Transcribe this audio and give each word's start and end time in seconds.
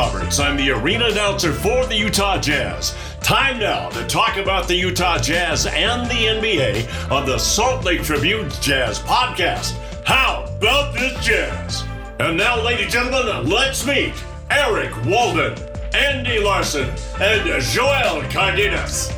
Roberts. 0.00 0.40
I'm 0.40 0.56
the 0.56 0.70
arena 0.70 1.08
announcer 1.08 1.52
for 1.52 1.84
the 1.84 1.94
Utah 1.94 2.40
Jazz. 2.40 2.96
Time 3.20 3.58
now 3.58 3.90
to 3.90 4.06
talk 4.06 4.38
about 4.38 4.66
the 4.66 4.74
Utah 4.74 5.18
Jazz 5.18 5.66
and 5.66 6.06
the 6.06 6.14
NBA 6.14 7.10
on 7.12 7.26
the 7.26 7.36
Salt 7.36 7.84
Lake 7.84 8.02
Tribune 8.02 8.48
Jazz 8.62 8.98
podcast. 9.00 9.72
How 10.06 10.46
about 10.56 10.94
this 10.94 11.22
Jazz? 11.22 11.84
And 12.18 12.38
now, 12.38 12.62
ladies 12.62 12.84
and 12.84 12.92
gentlemen, 12.94 13.46
let's 13.50 13.86
meet 13.86 14.14
Eric 14.50 14.90
Walden, 15.04 15.52
Andy 15.92 16.38
Larsen, 16.38 16.88
and 17.20 17.62
Joel 17.62 18.22
Cardenas. 18.30 19.12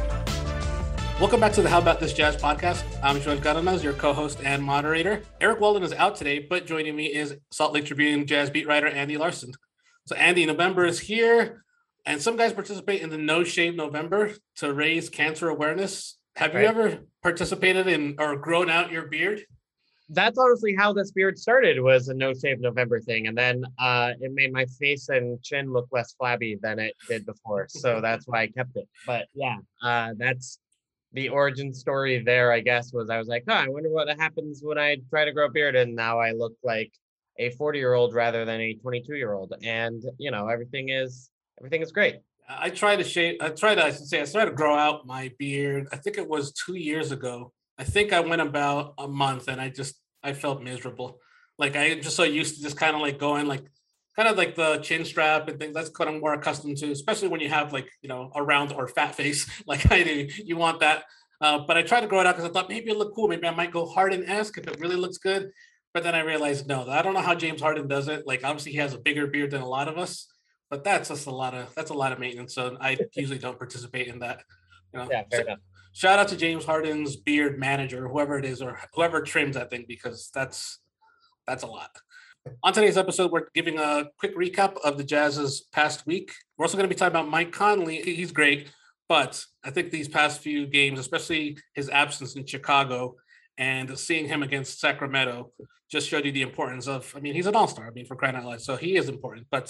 Welcome 1.20 1.38
back 1.38 1.52
to 1.52 1.62
the 1.62 1.68
How 1.68 1.78
About 1.78 2.00
This 2.00 2.12
Jazz 2.12 2.36
podcast. 2.36 2.82
I'm 3.04 3.20
Joel 3.20 3.38
Cardenas, 3.38 3.84
your 3.84 3.92
co-host 3.92 4.40
and 4.42 4.60
moderator. 4.60 5.22
Eric 5.40 5.60
Walden 5.60 5.84
is 5.84 5.92
out 5.92 6.16
today, 6.16 6.40
but 6.40 6.66
joining 6.66 6.96
me 6.96 7.06
is 7.06 7.36
Salt 7.52 7.72
Lake 7.72 7.84
Tribune 7.84 8.26
Jazz 8.26 8.50
beat 8.50 8.66
writer 8.66 8.88
Andy 8.88 9.16
Larsen. 9.16 9.52
So 10.06 10.16
Andy, 10.16 10.44
November 10.46 10.84
is 10.84 10.98
here, 10.98 11.64
and 12.04 12.20
some 12.20 12.36
guys 12.36 12.52
participate 12.52 13.02
in 13.02 13.10
the 13.10 13.18
No 13.18 13.44
Shave 13.44 13.76
November 13.76 14.32
to 14.56 14.74
raise 14.74 15.08
cancer 15.08 15.48
awareness. 15.48 16.18
Have 16.36 16.54
right. 16.54 16.62
you 16.62 16.68
ever 16.68 16.98
participated 17.22 17.86
in 17.86 18.16
or 18.18 18.36
grown 18.36 18.68
out 18.68 18.90
your 18.90 19.06
beard? 19.06 19.42
That's 20.08 20.38
honestly 20.38 20.74
how 20.76 20.92
this 20.92 21.12
beard 21.12 21.38
started 21.38 21.80
was 21.80 22.08
a 22.08 22.14
no 22.14 22.34
shave 22.34 22.60
November 22.60 23.00
thing. 23.00 23.28
And 23.28 23.38
then 23.38 23.64
uh, 23.78 24.12
it 24.20 24.32
made 24.34 24.52
my 24.52 24.66
face 24.78 25.08
and 25.08 25.40
chin 25.42 25.72
look 25.72 25.86
less 25.92 26.14
flabby 26.14 26.58
than 26.60 26.78
it 26.78 26.94
did 27.08 27.24
before. 27.24 27.66
So 27.68 28.00
that's 28.02 28.26
why 28.26 28.42
I 28.42 28.46
kept 28.48 28.76
it. 28.76 28.88
But 29.06 29.28
yeah, 29.34 29.56
uh, 29.82 30.14
that's 30.18 30.58
the 31.12 31.28
origin 31.28 31.72
story 31.72 32.22
there, 32.22 32.50
I 32.52 32.60
guess, 32.60 32.92
was 32.92 33.08
I 33.08 33.18
was 33.18 33.28
like, 33.28 33.44
oh, 33.48 33.54
I 33.54 33.68
wonder 33.68 33.90
what 33.90 34.08
happens 34.18 34.60
when 34.62 34.78
I 34.78 34.96
try 35.10 35.24
to 35.24 35.32
grow 35.32 35.46
a 35.46 35.50
beard. 35.50 35.76
And 35.76 35.94
now 35.94 36.18
I 36.18 36.32
look 36.32 36.54
like 36.64 36.92
a 37.38 37.50
40 37.50 37.78
year 37.78 37.94
old 37.94 38.14
rather 38.14 38.44
than 38.44 38.60
a 38.60 38.74
22 38.74 39.16
year 39.16 39.32
old. 39.32 39.54
And, 39.62 40.02
you 40.18 40.30
know, 40.30 40.48
everything 40.48 40.90
is, 40.90 41.30
everything 41.58 41.82
is 41.82 41.92
great. 41.92 42.16
I 42.48 42.70
tried 42.70 42.96
to 42.96 43.04
shave, 43.04 43.36
I 43.40 43.50
tried 43.50 43.76
to, 43.76 43.84
I 43.84 43.90
should 43.90 44.06
say, 44.06 44.20
I 44.20 44.24
started 44.24 44.50
to 44.50 44.56
grow 44.56 44.74
out 44.76 45.06
my 45.06 45.30
beard. 45.38 45.88
I 45.92 45.96
think 45.96 46.18
it 46.18 46.28
was 46.28 46.52
two 46.52 46.74
years 46.74 47.12
ago. 47.12 47.52
I 47.78 47.84
think 47.84 48.12
I 48.12 48.20
went 48.20 48.42
about 48.42 48.94
a 48.98 49.08
month 49.08 49.48
and 49.48 49.60
I 49.60 49.68
just, 49.68 49.94
I 50.22 50.32
felt 50.32 50.62
miserable. 50.62 51.18
Like 51.58 51.76
I 51.76 51.94
just 51.94 52.16
so 52.16 52.24
used 52.24 52.56
to 52.56 52.62
just 52.62 52.76
kind 52.76 52.94
of 52.94 53.02
like 53.02 53.18
going 53.18 53.46
like, 53.46 53.64
kind 54.16 54.28
of 54.28 54.36
like 54.36 54.54
the 54.54 54.78
chin 54.78 55.04
strap 55.04 55.48
and 55.48 55.58
things 55.58 55.74
that's 55.74 55.88
kind 55.88 56.14
of 56.14 56.20
more 56.20 56.34
accustomed 56.34 56.76
to, 56.78 56.90
especially 56.90 57.28
when 57.28 57.40
you 57.40 57.48
have 57.48 57.72
like, 57.72 57.88
you 58.02 58.08
know, 58.08 58.30
a 58.34 58.42
round 58.42 58.72
or 58.72 58.86
fat 58.88 59.14
face 59.14 59.48
like 59.66 59.90
I 59.90 60.02
do. 60.02 60.28
You 60.44 60.56
want 60.56 60.80
that. 60.80 61.04
Uh, 61.40 61.58
but 61.66 61.76
I 61.76 61.82
tried 61.82 62.02
to 62.02 62.06
grow 62.06 62.20
it 62.20 62.26
out 62.26 62.36
because 62.36 62.48
I 62.48 62.52
thought 62.52 62.68
maybe 62.68 62.90
it 62.90 62.96
looked 62.96 63.16
cool. 63.16 63.26
Maybe 63.26 63.46
I 63.48 63.54
might 63.54 63.72
go 63.72 63.86
hard 63.86 64.12
and 64.12 64.28
ask 64.28 64.56
if 64.58 64.66
it 64.68 64.78
really 64.78 64.96
looks 64.96 65.18
good. 65.18 65.50
But 65.94 66.04
then 66.04 66.14
I 66.14 66.20
realized 66.20 66.66
no, 66.66 66.88
I 66.88 67.02
don't 67.02 67.14
know 67.14 67.20
how 67.20 67.34
James 67.34 67.60
Harden 67.60 67.86
does 67.86 68.08
it. 68.08 68.26
Like 68.26 68.44
obviously 68.44 68.72
he 68.72 68.78
has 68.78 68.94
a 68.94 68.98
bigger 68.98 69.26
beard 69.26 69.50
than 69.50 69.60
a 69.60 69.68
lot 69.68 69.88
of 69.88 69.98
us, 69.98 70.28
but 70.70 70.84
that's 70.84 71.08
just 71.10 71.26
a 71.26 71.30
lot 71.30 71.54
of 71.54 71.74
that's 71.74 71.90
a 71.90 71.94
lot 71.94 72.12
of 72.12 72.18
maintenance. 72.18 72.54
So 72.54 72.76
I 72.80 72.96
usually 73.14 73.38
don't 73.38 73.58
participate 73.58 74.08
in 74.08 74.20
that. 74.20 74.42
You 74.92 75.00
know? 75.00 75.08
Yeah, 75.10 75.22
fair 75.30 75.40
so, 75.40 75.46
enough. 75.46 75.58
Shout 75.94 76.18
out 76.18 76.28
to 76.28 76.36
James 76.36 76.64
Harden's 76.64 77.16
beard 77.16 77.58
manager, 77.58 78.08
whoever 78.08 78.38
it 78.38 78.46
is, 78.46 78.62
or 78.62 78.78
whoever 78.94 79.20
trims 79.20 79.56
that 79.56 79.68
thing, 79.68 79.84
because 79.86 80.30
that's 80.34 80.78
that's 81.46 81.62
a 81.62 81.66
lot. 81.66 81.90
On 82.64 82.72
today's 82.72 82.96
episode, 82.96 83.30
we're 83.30 83.48
giving 83.54 83.78
a 83.78 84.06
quick 84.18 84.36
recap 84.36 84.76
of 84.82 84.96
the 84.96 85.04
Jazz's 85.04 85.60
past 85.72 86.06
week. 86.06 86.32
We're 86.56 86.64
also 86.64 86.76
going 86.76 86.88
to 86.88 86.94
be 86.94 86.98
talking 86.98 87.12
about 87.12 87.28
Mike 87.28 87.52
Conley. 87.52 88.00
He's 88.02 88.32
great, 88.32 88.68
but 89.08 89.44
I 89.62 89.70
think 89.70 89.90
these 89.90 90.08
past 90.08 90.40
few 90.40 90.66
games, 90.66 90.98
especially 90.98 91.56
his 91.74 91.88
absence 91.88 92.34
in 92.34 92.46
Chicago 92.46 93.16
and 93.62 93.96
seeing 93.96 94.26
him 94.26 94.42
against 94.42 94.80
Sacramento, 94.80 95.52
just 95.88 96.08
showed 96.08 96.24
you 96.26 96.32
the 96.32 96.42
importance 96.42 96.88
of. 96.88 97.00
I 97.16 97.20
mean, 97.20 97.34
he's 97.34 97.46
an 97.46 97.54
all-star. 97.54 97.86
I 97.86 97.90
mean, 97.90 98.06
for 98.06 98.16
crying 98.16 98.36
out 98.36 98.44
loud, 98.44 98.60
so 98.60 98.76
he 98.76 98.96
is 98.96 99.08
important. 99.08 99.46
But 99.50 99.66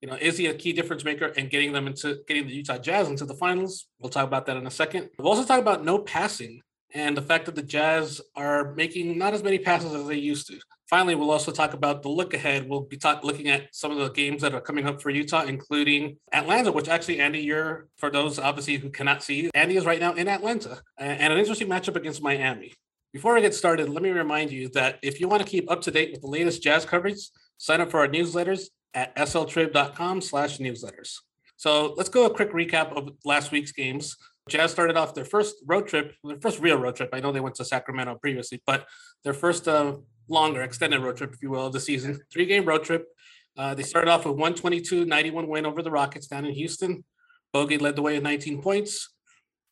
you 0.00 0.08
know, 0.08 0.16
is 0.28 0.36
he 0.38 0.46
a 0.46 0.54
key 0.54 0.72
difference 0.72 1.02
maker 1.04 1.32
and 1.36 1.50
getting 1.50 1.72
them 1.72 1.86
into 1.86 2.08
getting 2.28 2.46
the 2.46 2.54
Utah 2.54 2.78
Jazz 2.78 3.08
into 3.08 3.24
the 3.24 3.34
finals? 3.34 3.86
We'll 3.98 4.10
talk 4.16 4.26
about 4.26 4.46
that 4.46 4.56
in 4.56 4.66
a 4.66 4.70
second. 4.70 5.10
We'll 5.18 5.28
also 5.28 5.44
talk 5.44 5.60
about 5.60 5.84
no 5.84 5.98
passing 5.98 6.60
and 6.94 7.16
the 7.16 7.22
fact 7.22 7.46
that 7.46 7.56
the 7.56 7.62
Jazz 7.62 8.20
are 8.36 8.72
making 8.74 9.18
not 9.18 9.34
as 9.34 9.42
many 9.42 9.58
passes 9.58 9.92
as 9.94 10.06
they 10.06 10.16
used 10.16 10.46
to. 10.48 10.60
Finally, 10.88 11.16
we'll 11.16 11.30
also 11.30 11.50
talk 11.50 11.72
about 11.72 12.02
the 12.02 12.08
look 12.08 12.34
ahead. 12.34 12.68
We'll 12.68 12.82
be 12.82 12.98
talk, 12.98 13.24
looking 13.24 13.48
at 13.48 13.62
some 13.72 13.90
of 13.90 13.98
the 13.98 14.10
games 14.10 14.42
that 14.42 14.54
are 14.54 14.60
coming 14.60 14.86
up 14.86 15.02
for 15.02 15.10
Utah, 15.10 15.44
including 15.44 16.18
Atlanta, 16.32 16.70
which 16.70 16.88
actually, 16.88 17.20
Andy, 17.20 17.40
you're, 17.40 17.88
for 17.96 18.10
those 18.10 18.38
obviously 18.38 18.76
who 18.76 18.90
cannot 18.90 19.22
see, 19.22 19.50
Andy 19.54 19.76
is 19.76 19.86
right 19.86 19.98
now 19.98 20.12
in 20.12 20.28
Atlanta 20.28 20.82
and 20.98 21.32
an 21.32 21.38
interesting 21.38 21.68
matchup 21.68 21.96
against 21.96 22.22
Miami. 22.22 22.74
Before 23.14 23.38
I 23.38 23.40
get 23.40 23.54
started, 23.54 23.88
let 23.90 24.02
me 24.02 24.10
remind 24.10 24.50
you 24.50 24.68
that 24.70 24.98
if 25.00 25.20
you 25.20 25.28
want 25.28 25.40
to 25.40 25.48
keep 25.48 25.70
up 25.70 25.80
to 25.82 25.92
date 25.92 26.10
with 26.10 26.20
the 26.20 26.26
latest 26.26 26.60
Jazz 26.60 26.84
coverage, 26.84 27.30
sign 27.58 27.80
up 27.80 27.92
for 27.92 28.00
our 28.00 28.08
newsletters 28.08 28.70
at 28.92 29.14
sltrib.com 29.14 30.20
slash 30.20 30.58
newsletters. 30.58 31.20
So 31.56 31.94
let's 31.96 32.08
go 32.08 32.26
a 32.26 32.34
quick 32.34 32.50
recap 32.50 32.90
of 32.96 33.10
last 33.24 33.52
week's 33.52 33.70
games. 33.70 34.16
Jazz 34.48 34.72
started 34.72 34.96
off 34.96 35.14
their 35.14 35.24
first 35.24 35.54
road 35.64 35.86
trip, 35.86 36.12
their 36.24 36.40
first 36.40 36.58
real 36.58 36.76
road 36.76 36.96
trip. 36.96 37.10
I 37.12 37.20
know 37.20 37.30
they 37.30 37.38
went 37.38 37.54
to 37.54 37.64
Sacramento 37.64 38.16
previously, 38.16 38.60
but 38.66 38.84
their 39.22 39.32
first 39.32 39.68
uh, 39.68 39.94
longer, 40.26 40.62
extended 40.62 41.00
road 41.00 41.16
trip, 41.16 41.34
if 41.34 41.40
you 41.40 41.50
will, 41.50 41.66
of 41.66 41.72
the 41.72 41.78
season. 41.78 42.20
Three 42.32 42.46
game 42.46 42.64
road 42.64 42.82
trip. 42.82 43.06
Uh, 43.56 43.74
they 43.74 43.84
started 43.84 44.10
off 44.10 44.26
with 44.26 44.34
122 44.34 45.04
91 45.04 45.46
win 45.46 45.66
over 45.66 45.82
the 45.82 45.90
Rockets 45.92 46.26
down 46.26 46.46
in 46.46 46.52
Houston. 46.52 47.04
Bogey 47.52 47.78
led 47.78 47.94
the 47.94 48.02
way 48.02 48.14
with 48.14 48.24
19 48.24 48.60
points. 48.60 49.14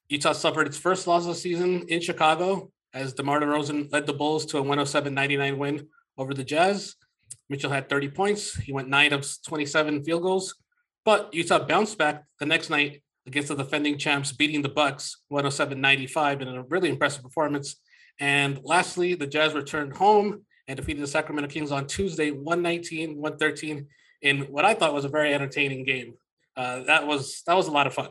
Utah 0.08 0.32
suffered 0.32 0.68
its 0.68 0.76
first 0.76 1.08
loss 1.08 1.22
of 1.22 1.30
the 1.30 1.34
season 1.34 1.86
in 1.88 2.00
Chicago 2.00 2.71
as 2.94 3.12
DeMar 3.12 3.40
DeRozan 3.40 3.92
led 3.92 4.06
the 4.06 4.12
Bulls 4.12 4.46
to 4.46 4.58
a 4.58 4.60
107 4.60 5.12
99 5.14 5.58
win 5.58 5.88
over 6.18 6.34
the 6.34 6.44
Jazz. 6.44 6.94
Mitchell 7.48 7.70
had 7.70 7.88
30 7.88 8.08
points. 8.10 8.54
He 8.54 8.72
went 8.72 8.88
nine 8.88 9.12
of 9.12 9.26
27 9.46 10.04
field 10.04 10.22
goals. 10.22 10.54
But 11.04 11.32
Utah 11.34 11.66
bounced 11.66 11.98
back 11.98 12.24
the 12.38 12.46
next 12.46 12.70
night 12.70 13.02
against 13.26 13.48
the 13.48 13.56
defending 13.56 13.98
champs, 13.98 14.32
beating 14.32 14.62
the 14.62 14.68
Bucks 14.68 15.22
107-95 15.32 16.42
in 16.42 16.48
a 16.48 16.62
really 16.64 16.88
impressive 16.88 17.22
performance. 17.22 17.76
And 18.20 18.60
lastly, 18.62 19.14
the 19.14 19.26
Jazz 19.26 19.54
returned 19.54 19.96
home 19.96 20.44
and 20.68 20.76
defeated 20.76 21.02
the 21.02 21.08
Sacramento 21.08 21.50
Kings 21.50 21.72
on 21.72 21.86
Tuesday, 21.86 22.30
119-113 22.30 23.86
in 24.22 24.40
what 24.42 24.64
I 24.64 24.74
thought 24.74 24.94
was 24.94 25.04
a 25.04 25.08
very 25.08 25.34
entertaining 25.34 25.84
game. 25.84 26.14
Uh, 26.56 26.84
that 26.84 27.06
was 27.06 27.42
that 27.46 27.56
was 27.56 27.66
a 27.66 27.72
lot 27.72 27.86
of 27.86 27.94
fun. 27.94 28.10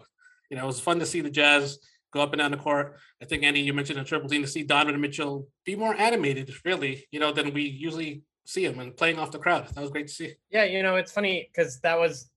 You 0.49 0.57
know, 0.57 0.63
it 0.63 0.67
was 0.67 0.79
fun 0.79 0.99
to 0.99 1.05
see 1.05 1.21
the 1.21 1.29
Jazz 1.29 1.79
go 2.11 2.21
up 2.21 2.33
and 2.33 2.39
down 2.39 2.51
the 2.51 2.57
court. 2.57 2.97
I 3.21 3.25
think 3.25 3.43
Andy, 3.43 3.61
you 3.61 3.73
mentioned 3.73 3.99
a 3.99 4.03
triple 4.03 4.29
team 4.29 4.41
to 4.41 4.47
see 4.47 4.63
Donovan 4.63 4.99
Mitchell 4.99 5.47
be 5.65 5.75
more 5.75 5.95
animated, 5.95 6.53
really, 6.65 7.05
you 7.11 7.19
know, 7.19 7.31
than 7.31 7.53
we 7.53 7.63
usually 7.63 8.23
see 8.45 8.65
him 8.65 8.79
and 8.79 8.95
playing 8.95 9.17
off 9.17 9.31
the 9.31 9.39
crowd. 9.39 9.67
That 9.67 9.81
was 9.81 9.91
great 9.91 10.07
to 10.07 10.13
see. 10.13 10.33
Yeah, 10.49 10.65
you 10.65 10.83
know, 10.83 10.95
it's 10.95 11.11
funny 11.11 11.49
because 11.51 11.79
that 11.81 11.99
was 11.99 12.29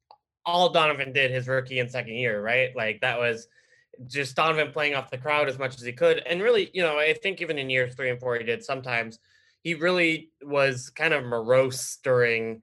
all 0.46 0.70
Donovan 0.70 1.12
did 1.12 1.30
his 1.30 1.48
rookie 1.48 1.78
and 1.78 1.90
second 1.90 2.14
year, 2.14 2.42
right? 2.42 2.74
Like 2.76 3.00
that 3.00 3.18
was 3.18 3.48
just 4.06 4.36
Donovan 4.36 4.72
playing 4.72 4.94
off 4.94 5.10
the 5.10 5.18
crowd 5.18 5.48
as 5.48 5.58
much 5.58 5.74
as 5.76 5.82
he 5.82 5.92
could. 5.92 6.22
And 6.26 6.42
really, 6.42 6.70
you 6.72 6.82
know, 6.82 6.98
I 6.98 7.14
think 7.14 7.40
even 7.40 7.58
in 7.58 7.70
years 7.70 7.94
three 7.94 8.10
and 8.10 8.20
four, 8.20 8.36
he 8.36 8.44
did 8.44 8.64
sometimes. 8.64 9.18
He 9.62 9.74
really 9.74 10.30
was 10.42 10.90
kind 10.90 11.14
of 11.14 11.24
morose 11.24 11.98
during 12.02 12.60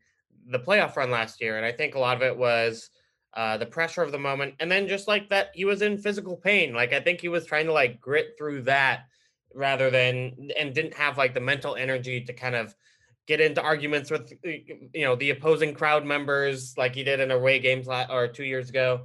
the 0.50 0.60
playoff 0.60 0.96
run 0.96 1.10
last 1.10 1.42
year. 1.42 1.58
And 1.58 1.66
I 1.66 1.72
think 1.72 1.96
a 1.96 2.00
lot 2.00 2.18
of 2.18 2.24
it 2.24 2.38
was 2.38 2.90
uh, 3.34 3.58
the 3.58 3.66
pressure 3.66 4.02
of 4.02 4.12
the 4.12 4.20
moment. 4.20 4.56
And 4.60 4.72
then 4.72 4.88
just 4.88 5.08
like 5.08 5.30
that, 5.30 5.52
he 5.54 5.66
was 5.66 5.82
in 5.82 5.98
physical 5.98 6.36
pain. 6.36 6.74
Like 6.74 6.94
I 6.94 7.00
think 7.00 7.22
he 7.22 7.30
was 7.30 7.46
trying 7.46 7.66
to 7.68 7.74
like 7.74 8.02
grit 8.02 8.36
through 8.38 8.64
that 8.64 9.06
rather 9.54 9.90
than, 9.90 10.50
and 10.60 10.74
didn't 10.74 10.94
have 10.94 11.18
like 11.18 11.34
the 11.34 11.40
mental 11.40 11.76
energy 11.76 12.22
to 12.22 12.34
kind 12.34 12.56
of 12.56 12.76
get 13.28 13.40
into 13.40 13.62
arguments 13.62 14.10
with 14.12 14.34
you 14.44 15.06
know 15.06 15.16
the 15.16 15.30
opposing 15.30 15.74
crowd 15.74 16.06
members 16.06 16.74
like 16.78 16.96
he 16.96 17.04
did 17.04 17.20
in 17.20 17.32
away 17.32 17.60
games 17.60 17.88
or 17.88 18.28
two 18.28 18.44
years 18.44 18.70
ago 18.70 19.02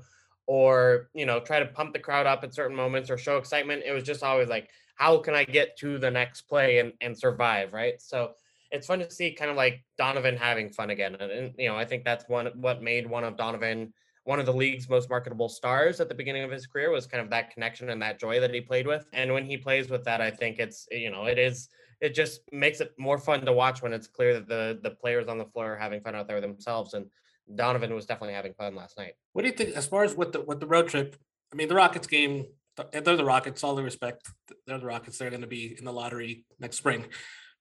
or 0.46 1.08
you 1.14 1.26
know 1.26 1.38
try 1.40 1.58
to 1.58 1.66
pump 1.66 1.92
the 1.92 1.98
crowd 1.98 2.26
up 2.26 2.42
at 2.42 2.54
certain 2.54 2.76
moments 2.76 3.10
or 3.10 3.18
show 3.18 3.36
excitement 3.36 3.82
it 3.84 3.92
was 3.92 4.02
just 4.02 4.22
always 4.22 4.48
like 4.48 4.68
how 4.96 5.18
can 5.18 5.34
i 5.34 5.44
get 5.44 5.76
to 5.76 5.98
the 5.98 6.10
next 6.10 6.42
play 6.42 6.78
and, 6.78 6.92
and 7.00 7.16
survive 7.16 7.72
right 7.72 8.00
so 8.00 8.32
it's 8.70 8.86
fun 8.86 8.98
to 8.98 9.10
see 9.10 9.32
kind 9.32 9.50
of 9.50 9.56
like 9.56 9.84
donovan 9.98 10.36
having 10.36 10.70
fun 10.70 10.90
again 10.90 11.14
and, 11.20 11.30
and 11.30 11.54
you 11.58 11.68
know 11.68 11.76
i 11.76 11.84
think 11.84 12.04
that's 12.04 12.28
one 12.28 12.46
what 12.56 12.82
made 12.82 13.08
one 13.08 13.24
of 13.24 13.36
donovan 13.36 13.92
one 14.26 14.38
of 14.38 14.46
the 14.46 14.52
league's 14.52 14.88
most 14.88 15.08
marketable 15.08 15.48
stars 15.48 16.00
at 16.00 16.08
the 16.08 16.14
beginning 16.14 16.42
of 16.42 16.50
his 16.50 16.66
career 16.66 16.90
was 16.90 17.06
kind 17.06 17.22
of 17.22 17.30
that 17.30 17.50
connection 17.50 17.90
and 17.90 18.02
that 18.02 18.20
joy 18.20 18.40
that 18.40 18.52
he 18.52 18.60
played 18.60 18.86
with 18.86 19.06
and 19.12 19.32
when 19.32 19.44
he 19.44 19.56
plays 19.56 19.88
with 19.88 20.04
that 20.04 20.20
i 20.20 20.30
think 20.30 20.58
it's 20.58 20.86
you 20.90 21.10
know 21.10 21.24
it 21.24 21.38
is 21.38 21.68
it 22.00 22.14
just 22.14 22.40
makes 22.52 22.80
it 22.80 22.92
more 22.98 23.18
fun 23.18 23.44
to 23.44 23.52
watch 23.52 23.82
when 23.82 23.92
it's 23.92 24.06
clear 24.06 24.34
that 24.34 24.48
the 24.48 24.78
the 24.82 24.90
players 24.90 25.28
on 25.28 25.38
the 25.38 25.46
floor 25.46 25.72
are 25.72 25.78
having 25.78 26.00
fun 26.00 26.14
out 26.14 26.28
there 26.28 26.40
themselves. 26.40 26.94
And 26.94 27.06
Donovan 27.54 27.94
was 27.94 28.06
definitely 28.06 28.34
having 28.34 28.54
fun 28.54 28.74
last 28.74 28.98
night. 28.98 29.14
What 29.32 29.42
do 29.42 29.48
you 29.48 29.54
think 29.54 29.76
as 29.76 29.86
far 29.86 30.04
as 30.04 30.14
with 30.14 30.32
the 30.32 30.42
with 30.42 30.60
the 30.60 30.66
road 30.66 30.88
trip? 30.88 31.16
I 31.52 31.56
mean, 31.56 31.68
the 31.68 31.74
Rockets 31.74 32.06
game. 32.06 32.46
They're 32.92 33.16
the 33.16 33.24
Rockets. 33.24 33.64
All 33.64 33.74
the 33.74 33.82
respect, 33.82 34.28
they're 34.66 34.78
the 34.78 34.84
Rockets. 34.84 35.16
They're 35.16 35.30
going 35.30 35.40
to 35.40 35.46
be 35.46 35.74
in 35.78 35.86
the 35.86 35.92
lottery 35.92 36.44
next 36.60 36.76
spring. 36.76 37.06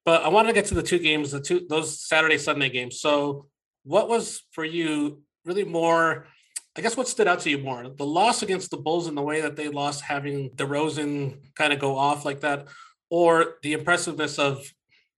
But 0.03 0.23
I 0.23 0.27
want 0.27 0.49
to 0.49 0.53
get 0.53 0.65
to 0.65 0.73
the 0.73 0.83
two 0.83 0.99
games, 0.99 1.31
the 1.31 1.39
two 1.39 1.65
those 1.69 2.05
Saturday 2.05 2.37
Sunday 2.37 2.67
games. 2.67 2.99
So, 2.99 3.47
what 3.83 4.09
was 4.09 4.43
for 4.51 4.65
you 4.65 5.21
really 5.45 5.63
more? 5.63 6.27
I 6.77 6.81
guess 6.81 6.97
what 6.97 7.07
stood 7.07 7.27
out 7.27 7.39
to 7.41 7.49
you 7.49 7.59
more, 7.59 7.87
the 7.87 8.05
loss 8.05 8.43
against 8.43 8.69
the 8.69 8.77
Bulls 8.77 9.07
and 9.07 9.15
the 9.15 9.21
way 9.21 9.41
that 9.41 9.55
they 9.55 9.69
lost, 9.69 10.01
having 10.01 10.49
DeRozan 10.51 11.37
kind 11.55 11.71
of 11.71 11.79
go 11.79 11.97
off 11.97 12.25
like 12.25 12.41
that, 12.41 12.67
or 13.09 13.55
the 13.63 13.73
impressiveness 13.73 14.37
of 14.37 14.65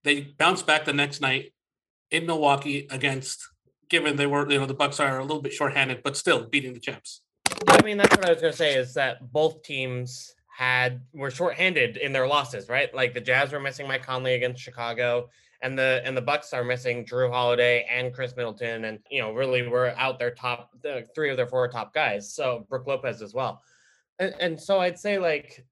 they 0.03 0.21
bounced 0.21 0.67
back 0.67 0.85
the 0.85 0.93
next 0.93 1.19
night 1.19 1.53
in 2.11 2.25
Milwaukee 2.25 2.87
against 2.91 3.47
given 3.89 4.17
they 4.17 4.27
were 4.27 4.49
you 4.51 4.59
know 4.59 4.65
the 4.65 4.73
Bucks 4.73 4.99
are 4.99 5.19
a 5.19 5.23
little 5.23 5.41
bit 5.41 5.53
shorthanded, 5.53 6.01
but 6.03 6.15
still 6.15 6.45
beating 6.45 6.73
the 6.73 6.79
champs. 6.79 7.21
I 7.67 7.81
mean, 7.83 7.97
that's 7.97 8.15
what 8.15 8.25
I 8.25 8.33
was 8.33 8.41
going 8.41 8.53
to 8.53 8.57
say 8.57 8.75
is 8.75 8.93
that 8.95 9.31
both 9.31 9.63
teams 9.63 10.33
had 10.57 11.01
were 11.13 11.29
shorthanded 11.29 11.97
in 11.97 12.11
their 12.11 12.27
losses, 12.27 12.67
right? 12.67 12.91
Like 12.91 13.13
the 13.13 13.21
Jazz 13.21 13.51
were 13.51 13.59
missing 13.59 13.87
Mike 13.87 14.01
Conley 14.01 14.33
against 14.33 14.59
Chicago, 14.59 15.29
and 15.61 15.77
the 15.77 16.01
and 16.03 16.17
the 16.17 16.21
Bucks 16.21 16.51
are 16.51 16.63
missing 16.63 17.05
Jrue 17.05 17.29
Holiday 17.31 17.85
and 17.87 18.11
Khris 18.11 18.35
Middleton, 18.35 18.85
and 18.85 18.97
you 19.11 19.21
know 19.21 19.33
really 19.33 19.67
were 19.67 19.93
out 19.97 20.17
their 20.17 20.31
top 20.31 20.71
the 20.81 21.05
three 21.13 21.29
of 21.29 21.37
their 21.37 21.45
four 21.45 21.67
top 21.67 21.93
guys. 21.93 22.33
So 22.33 22.65
Brook 22.69 22.87
Lopez 22.87 23.21
as 23.21 23.35
well, 23.35 23.61
and, 24.17 24.33
and 24.39 24.59
so 24.59 24.79
I'd 24.79 24.97
say 24.97 25.19
like 25.19 25.63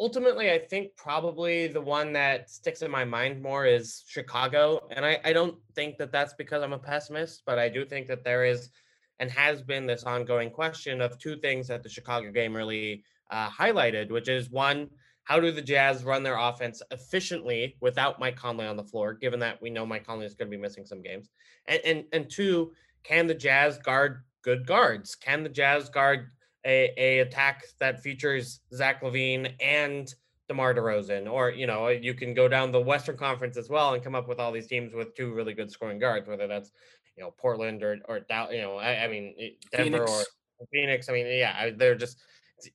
ultimately 0.00 0.50
I 0.50 0.60
think 0.60 0.96
probably 0.96 1.66
the 1.66 1.82
one 1.82 2.14
that 2.14 2.48
sticks 2.48 2.80
in 2.80 2.90
my 2.90 3.04
mind 3.04 3.42
more 3.42 3.66
is 3.66 4.02
Chicago, 4.08 4.88
and 4.92 5.04
I 5.04 5.20
I 5.26 5.34
don't 5.34 5.58
think 5.74 5.98
that 5.98 6.10
that's 6.10 6.32
because 6.32 6.62
I'm 6.62 6.72
a 6.72 6.78
pessimist, 6.78 7.42
but 7.44 7.58
I 7.58 7.68
do 7.68 7.84
think 7.84 8.06
that 8.06 8.24
there 8.24 8.46
is 8.46 8.70
and 9.18 9.30
has 9.30 9.60
been 9.60 9.86
this 9.86 10.04
ongoing 10.04 10.48
question 10.48 11.02
of 11.02 11.18
two 11.18 11.36
things 11.36 11.68
that 11.68 11.82
the 11.82 11.90
Chicago 11.90 12.32
game 12.32 12.56
really 12.56 13.04
uh, 13.30 13.48
highlighted, 13.48 14.10
which 14.10 14.28
is 14.28 14.50
one, 14.50 14.88
how 15.24 15.38
do 15.38 15.52
the 15.52 15.62
Jazz 15.62 16.02
run 16.02 16.22
their 16.24 16.36
offense 16.36 16.82
efficiently 16.90 17.76
without 17.80 18.18
Mike 18.18 18.36
Conley 18.36 18.66
on 18.66 18.76
the 18.76 18.82
floor, 18.82 19.14
given 19.14 19.38
that 19.40 19.62
we 19.62 19.70
know 19.70 19.86
Mike 19.86 20.04
Conley 20.04 20.26
is 20.26 20.34
going 20.34 20.50
to 20.50 20.56
be 20.56 20.60
missing 20.60 20.84
some 20.84 21.00
games? 21.00 21.30
And, 21.66 21.80
and, 21.84 22.04
and 22.12 22.28
two, 22.28 22.72
can 23.04 23.28
the 23.28 23.34
Jazz 23.34 23.78
guard 23.78 24.24
good 24.42 24.66
guards? 24.66 25.14
Can 25.14 25.44
the 25.44 25.48
Jazz 25.48 25.88
guard 25.88 26.30
a, 26.66 26.92
a 26.96 27.20
attack 27.20 27.62
that 27.78 28.02
features 28.02 28.60
Zach 28.74 29.00
LaVine 29.00 29.54
and 29.60 30.12
DeMar 30.48 30.74
DeRozan? 30.74 31.30
Or, 31.30 31.50
you 31.50 31.68
know, 31.68 31.86
you 31.88 32.14
can 32.14 32.34
go 32.34 32.48
down 32.48 32.72
the 32.72 32.80
Western 32.80 33.16
Conference 33.16 33.56
as 33.56 33.68
well 33.68 33.94
and 33.94 34.02
come 34.02 34.16
up 34.16 34.28
with 34.28 34.40
all 34.40 34.50
these 34.50 34.66
teams 34.66 34.92
with 34.92 35.14
two 35.14 35.32
really 35.32 35.54
good 35.54 35.70
scoring 35.70 36.00
guards, 36.00 36.28
whether 36.28 36.48
that's, 36.48 36.72
you 37.16 37.22
know, 37.22 37.30
Portland 37.38 37.84
or, 37.84 37.98
or 38.08 38.26
you 38.50 38.60
know, 38.60 38.76
I, 38.76 39.04
I 39.04 39.08
mean, 39.08 39.34
Denver 39.70 39.98
Phoenix. 39.98 40.26
or 40.58 40.66
Phoenix. 40.72 41.08
I 41.08 41.12
mean, 41.12 41.26
yeah, 41.28 41.70
they're 41.76 41.94
just– 41.94 42.18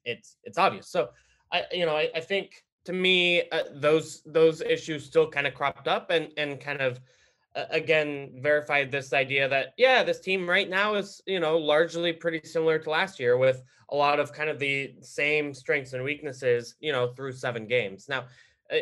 it's 0.05 0.37
it's 0.43 0.57
obvious. 0.57 0.87
So 0.89 1.09
I 1.51 1.63
you 1.71 1.85
know 1.85 1.95
I, 1.95 2.09
I 2.15 2.19
think 2.19 2.63
to 2.85 2.93
me 2.93 3.43
uh, 3.51 3.63
those 3.75 4.21
those 4.25 4.61
issues 4.61 5.05
still 5.05 5.29
kind 5.29 5.47
of 5.47 5.53
cropped 5.53 5.87
up 5.87 6.09
and 6.09 6.29
and 6.37 6.59
kind 6.59 6.81
of 6.81 6.99
uh, 7.55 7.65
again 7.71 8.31
verified 8.39 8.91
this 8.91 9.13
idea 9.13 9.47
that 9.49 9.73
yeah 9.77 10.03
this 10.03 10.19
team 10.19 10.49
right 10.49 10.69
now 10.69 10.95
is 10.95 11.21
you 11.25 11.39
know 11.39 11.57
largely 11.57 12.13
pretty 12.13 12.47
similar 12.47 12.79
to 12.79 12.89
last 12.89 13.19
year 13.19 13.37
with 13.37 13.61
a 13.89 13.95
lot 13.95 14.19
of 14.19 14.31
kind 14.31 14.49
of 14.49 14.59
the 14.59 14.93
same 15.01 15.53
strengths 15.53 15.93
and 15.93 16.03
weaknesses 16.03 16.75
you 16.79 16.91
know 16.91 17.07
through 17.07 17.31
seven 17.31 17.67
games 17.67 18.07
now 18.07 18.23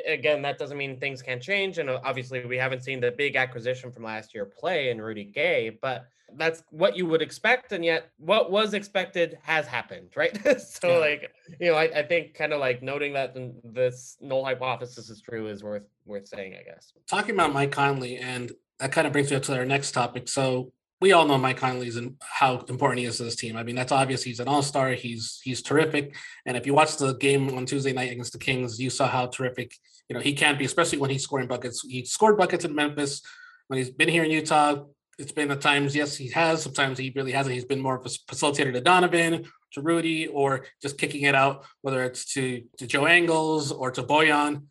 again 0.08 0.42
that 0.42 0.58
doesn't 0.58 0.78
mean 0.78 1.00
things 1.00 1.22
can't 1.22 1.42
change 1.42 1.78
and 1.78 1.90
uh, 1.90 2.00
obviously 2.04 2.46
we 2.46 2.58
haven't 2.58 2.84
seen 2.84 3.00
the 3.00 3.12
big 3.12 3.36
acquisition 3.36 3.92
from 3.92 4.04
last 4.04 4.34
year 4.34 4.46
play 4.46 4.90
in 4.90 5.02
rudy 5.02 5.24
gay 5.24 5.78
but 5.82 6.06
that's 6.38 6.64
what 6.70 6.98
you 6.98 7.06
would 7.06 7.22
expect 7.22 7.72
and 7.72 7.86
yet 7.86 8.10
what 8.18 8.52
was 8.52 8.74
expected 8.74 9.38
has 9.44 9.68
happened 9.68 10.10
right? 10.16 10.38
So 10.60 10.90
yeah. 10.90 10.98
like 10.98 11.32
you 11.60 11.72
know 11.72 11.78
I, 11.78 11.84
I 11.84 12.04
think 12.04 12.34
kind 12.34 12.54
of 12.54 12.60
like 12.60 12.82
noting 12.82 13.14
that 13.14 13.36
this 13.64 14.18
null 14.22 14.44
hypothesis 14.44 15.10
is 15.10 15.22
true 15.22 15.48
is 15.48 15.64
worth 15.64 15.84
worth 16.06 16.28
saying 16.28 16.56
i 16.60 16.64
guess. 16.64 16.94
Talking 17.08 17.36
about 17.36 17.54
mike 17.54 17.72
conley 17.72 18.18
and 18.18 18.52
that 18.80 18.92
kind 18.92 19.08
of 19.08 19.14
brings 19.14 19.30
me 19.30 19.38
up 19.38 19.44
to 19.44 19.56
our 19.56 19.66
next 19.66 19.92
topic. 19.92 20.28
So 20.28 20.72
we 21.02 21.12
all 21.14 21.26
know 21.26 21.38
mike 21.38 21.58
conley's 21.58 21.96
and 21.96 22.16
how 22.22 22.60
important 22.68 23.00
he 23.00 23.06
is 23.06 23.18
to 23.18 23.24
this 23.24 23.36
team. 23.36 23.56
I 23.56 23.64
mean 23.64 23.76
that's 23.76 23.92
obvious. 23.92 24.24
He's 24.24 24.40
an 24.40 24.48
all-star. 24.48 24.92
He's 24.92 25.40
he's 25.44 25.62
terrific. 25.62 26.16
And 26.46 26.58
if 26.58 26.66
you 26.66 26.74
watch 26.74 26.98
the 26.98 27.14
game 27.16 27.56
on 27.56 27.66
tuesday 27.66 27.94
night 27.94 28.12
against 28.12 28.34
the 28.34 28.40
kings 28.40 28.80
you 28.80 28.90
saw 28.90 29.08
how 29.08 29.28
terrific 29.28 29.76
you 30.10 30.16
know 30.16 30.22
he 30.22 30.34
can 30.34 30.58
be 30.58 30.66
especially 30.66 30.98
when 30.98 31.10
he's 31.10 31.24
scoring 31.24 31.48
buckets. 31.48 31.82
He 31.82 32.06
scored 32.06 32.38
buckets 32.38 32.66
in 32.66 32.76
memphis 32.76 33.22
when 33.68 33.78
he's 33.78 33.90
been 33.90 34.10
here 34.10 34.24
in 34.24 34.32
utah 34.32 34.84
it's 35.18 35.32
been 35.32 35.52
at 35.52 35.62
times, 35.62 35.96
yes, 35.96 36.16
he 36.16 36.30
has. 36.30 36.64
Sometimes 36.64 36.98
he 36.98 37.12
really 37.16 37.32
hasn't. 37.32 37.54
He's 37.54 37.66
been 37.66 37.82
more 37.82 37.96
of 37.96 38.06
a 38.06 38.10
facilitator 38.10 38.74
to 38.74 38.82
Donovan, 38.82 39.46
to 39.74 39.82
Rudy, 39.82 40.28
or 40.28 40.66
just 40.82 40.98
kicking 40.98 41.24
it 41.24 41.36
out, 41.36 41.66
whether 41.82 42.04
it's 42.04 42.26
to 42.34 42.64
to 42.78 42.88
Joe 42.88 43.08
Ingles 43.08 43.72
or 43.72 43.92
to 43.92 44.04
Bojan. 44.04 44.64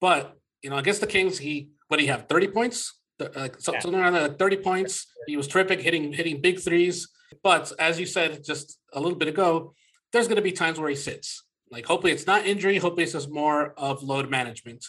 But 0.00 0.36
you 0.62 0.70
know, 0.70 0.76
against 0.76 1.00
the 1.00 1.06
Kings, 1.06 1.38
he 1.38 1.70
what 1.88 1.98
do 1.98 2.04
you 2.04 2.12
have? 2.12 2.28
Thirty 2.28 2.48
points, 2.48 3.00
uh, 3.20 3.48
something 3.58 3.92
yeah. 3.92 4.10
around 4.10 4.38
thirty 4.38 4.56
points. 4.56 5.06
He 5.26 5.36
was 5.36 5.48
terrific, 5.48 5.80
hitting 5.80 6.12
hitting 6.12 6.40
big 6.40 6.60
threes. 6.60 7.08
But 7.42 7.72
as 7.78 7.98
you 7.98 8.06
said 8.06 8.44
just 8.44 8.78
a 8.92 9.00
little 9.00 9.18
bit 9.18 9.28
ago, 9.28 9.74
there's 10.12 10.28
going 10.28 10.36
to 10.36 10.42
be 10.42 10.52
times 10.52 10.78
where 10.78 10.88
he 10.88 10.96
sits. 10.96 11.44
Like 11.70 11.86
hopefully 11.86 12.12
it's 12.12 12.26
not 12.26 12.46
injury. 12.46 12.78
Hopefully 12.78 13.02
it's 13.02 13.12
just 13.12 13.30
more 13.30 13.74
of 13.76 14.02
load 14.02 14.30
management, 14.30 14.84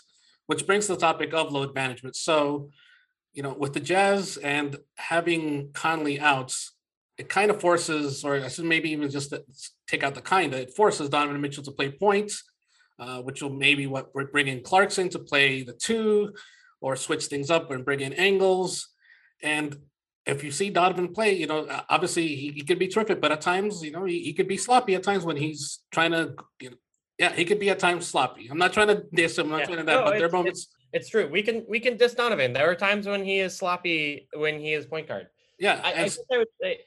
which 0.45 0.65
brings 0.65 0.87
the 0.87 0.95
topic 0.95 1.33
of 1.33 1.51
load 1.51 1.73
management. 1.73 2.15
So 2.15 2.69
you 3.33 3.43
know, 3.43 3.53
with 3.53 3.73
the 3.73 3.79
Jazz 3.79 4.37
and 4.37 4.77
having 4.95 5.71
Conley 5.73 6.19
out, 6.19 6.55
it 7.17 7.29
kind 7.29 7.51
of 7.51 7.59
forces, 7.59 8.23
or 8.23 8.35
I 8.35 8.47
should 8.47 8.65
maybe 8.65 8.91
even 8.91 9.09
just 9.09 9.33
take 9.87 10.03
out 10.03 10.15
the 10.15 10.21
kind, 10.21 10.53
it 10.53 10.75
forces 10.75 11.09
Donovan 11.09 11.41
Mitchell 11.41 11.63
to 11.63 11.71
play 11.71 11.91
points, 11.91 12.43
uh, 12.97 13.21
which 13.21 13.41
will 13.41 13.49
maybe 13.49 13.87
what 13.87 14.13
bring 14.13 14.47
in 14.47 14.61
Clarkson 14.61 15.09
to 15.09 15.19
play 15.19 15.63
the 15.63 15.73
two, 15.73 16.33
or 16.81 16.95
switch 16.95 17.25
things 17.25 17.51
up 17.51 17.71
and 17.71 17.83
bring 17.83 17.99
in 17.99 18.13
Ingles. 18.13 18.87
And 19.43 19.77
if 20.25 20.43
you 20.43 20.51
see 20.51 20.69
Donovan 20.69 21.13
play, 21.13 21.33
you 21.33 21.47
know, 21.47 21.67
obviously 21.89 22.27
he, 22.27 22.51
he 22.51 22.61
could 22.61 22.79
be 22.79 22.87
terrific, 22.87 23.19
but 23.19 23.31
at 23.31 23.41
times, 23.41 23.83
you 23.83 23.91
know, 23.91 24.05
he, 24.05 24.19
he 24.21 24.33
could 24.33 24.47
be 24.47 24.57
sloppy 24.57 24.95
at 24.95 25.03
times 25.03 25.25
when 25.25 25.37
he's 25.37 25.79
trying 25.91 26.11
to, 26.11 26.35
you 26.61 26.69
know, 26.69 26.77
yeah, 27.17 27.33
he 27.33 27.43
could 27.43 27.59
be 27.59 27.69
at 27.69 27.79
times 27.79 28.07
sloppy. 28.07 28.47
I'm 28.49 28.57
not 28.57 28.71
trying 28.71 28.87
to 28.87 29.03
diss 29.13 29.37
him, 29.37 29.47
I'm 29.47 29.51
not 29.51 29.59
yeah. 29.59 29.65
trying 29.65 29.77
to 29.79 29.83
that, 29.83 29.93
no, 29.93 30.03
but 30.05 30.17
there 30.17 30.27
are 30.27 30.31
moments 30.31 30.69
it's 30.93 31.09
true. 31.09 31.29
We 31.29 31.41
can 31.43 31.65
we 31.67 31.79
can 31.79 31.97
diss 31.97 32.13
Donovan. 32.13 32.53
There 32.53 32.69
are 32.69 32.75
times 32.75 33.07
when 33.07 33.23
he 33.23 33.39
is 33.39 33.55
sloppy 33.55 34.27
when 34.33 34.59
he 34.59 34.73
is 34.73 34.85
point 34.85 35.07
guard. 35.07 35.27
Yeah, 35.59 35.79
I, 35.83 36.03
I, 36.03 36.09
I 36.33 36.37
would 36.37 36.47
say. 36.61 36.79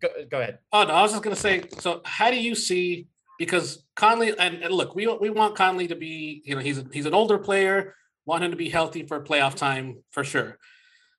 Go, 0.00 0.08
go 0.30 0.40
ahead. 0.40 0.58
Oh 0.72 0.84
no, 0.84 0.94
I 0.94 1.02
was 1.02 1.12
just 1.12 1.22
gonna 1.22 1.36
say. 1.36 1.64
So, 1.78 2.00
how 2.04 2.30
do 2.30 2.40
you 2.40 2.54
see? 2.54 3.08
Because 3.38 3.84
Conley 3.96 4.36
and, 4.38 4.62
and 4.62 4.72
look, 4.72 4.94
we 4.94 5.06
we 5.06 5.30
want 5.30 5.56
Conley 5.56 5.88
to 5.88 5.96
be. 5.96 6.42
You 6.44 6.54
know, 6.56 6.60
he's 6.60 6.78
a, 6.78 6.86
he's 6.92 7.06
an 7.06 7.14
older 7.14 7.38
player. 7.38 7.94
Want 8.26 8.42
him 8.42 8.50
to 8.50 8.56
be 8.56 8.70
healthy 8.70 9.06
for 9.06 9.22
playoff 9.22 9.54
time 9.54 10.02
for 10.10 10.24
sure. 10.24 10.58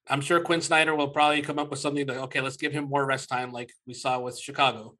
I'm 0.07 0.21
sure 0.21 0.39
Quinn 0.39 0.61
Snyder 0.61 0.95
will 0.95 1.09
probably 1.09 1.41
come 1.41 1.59
up 1.59 1.69
with 1.69 1.79
something 1.79 2.05
that 2.07 2.17
okay, 2.23 2.41
let's 2.41 2.57
give 2.57 2.71
him 2.71 2.89
more 2.89 3.05
rest 3.05 3.29
time, 3.29 3.51
like 3.51 3.71
we 3.85 3.93
saw 3.93 4.19
with 4.19 4.39
Chicago. 4.39 4.95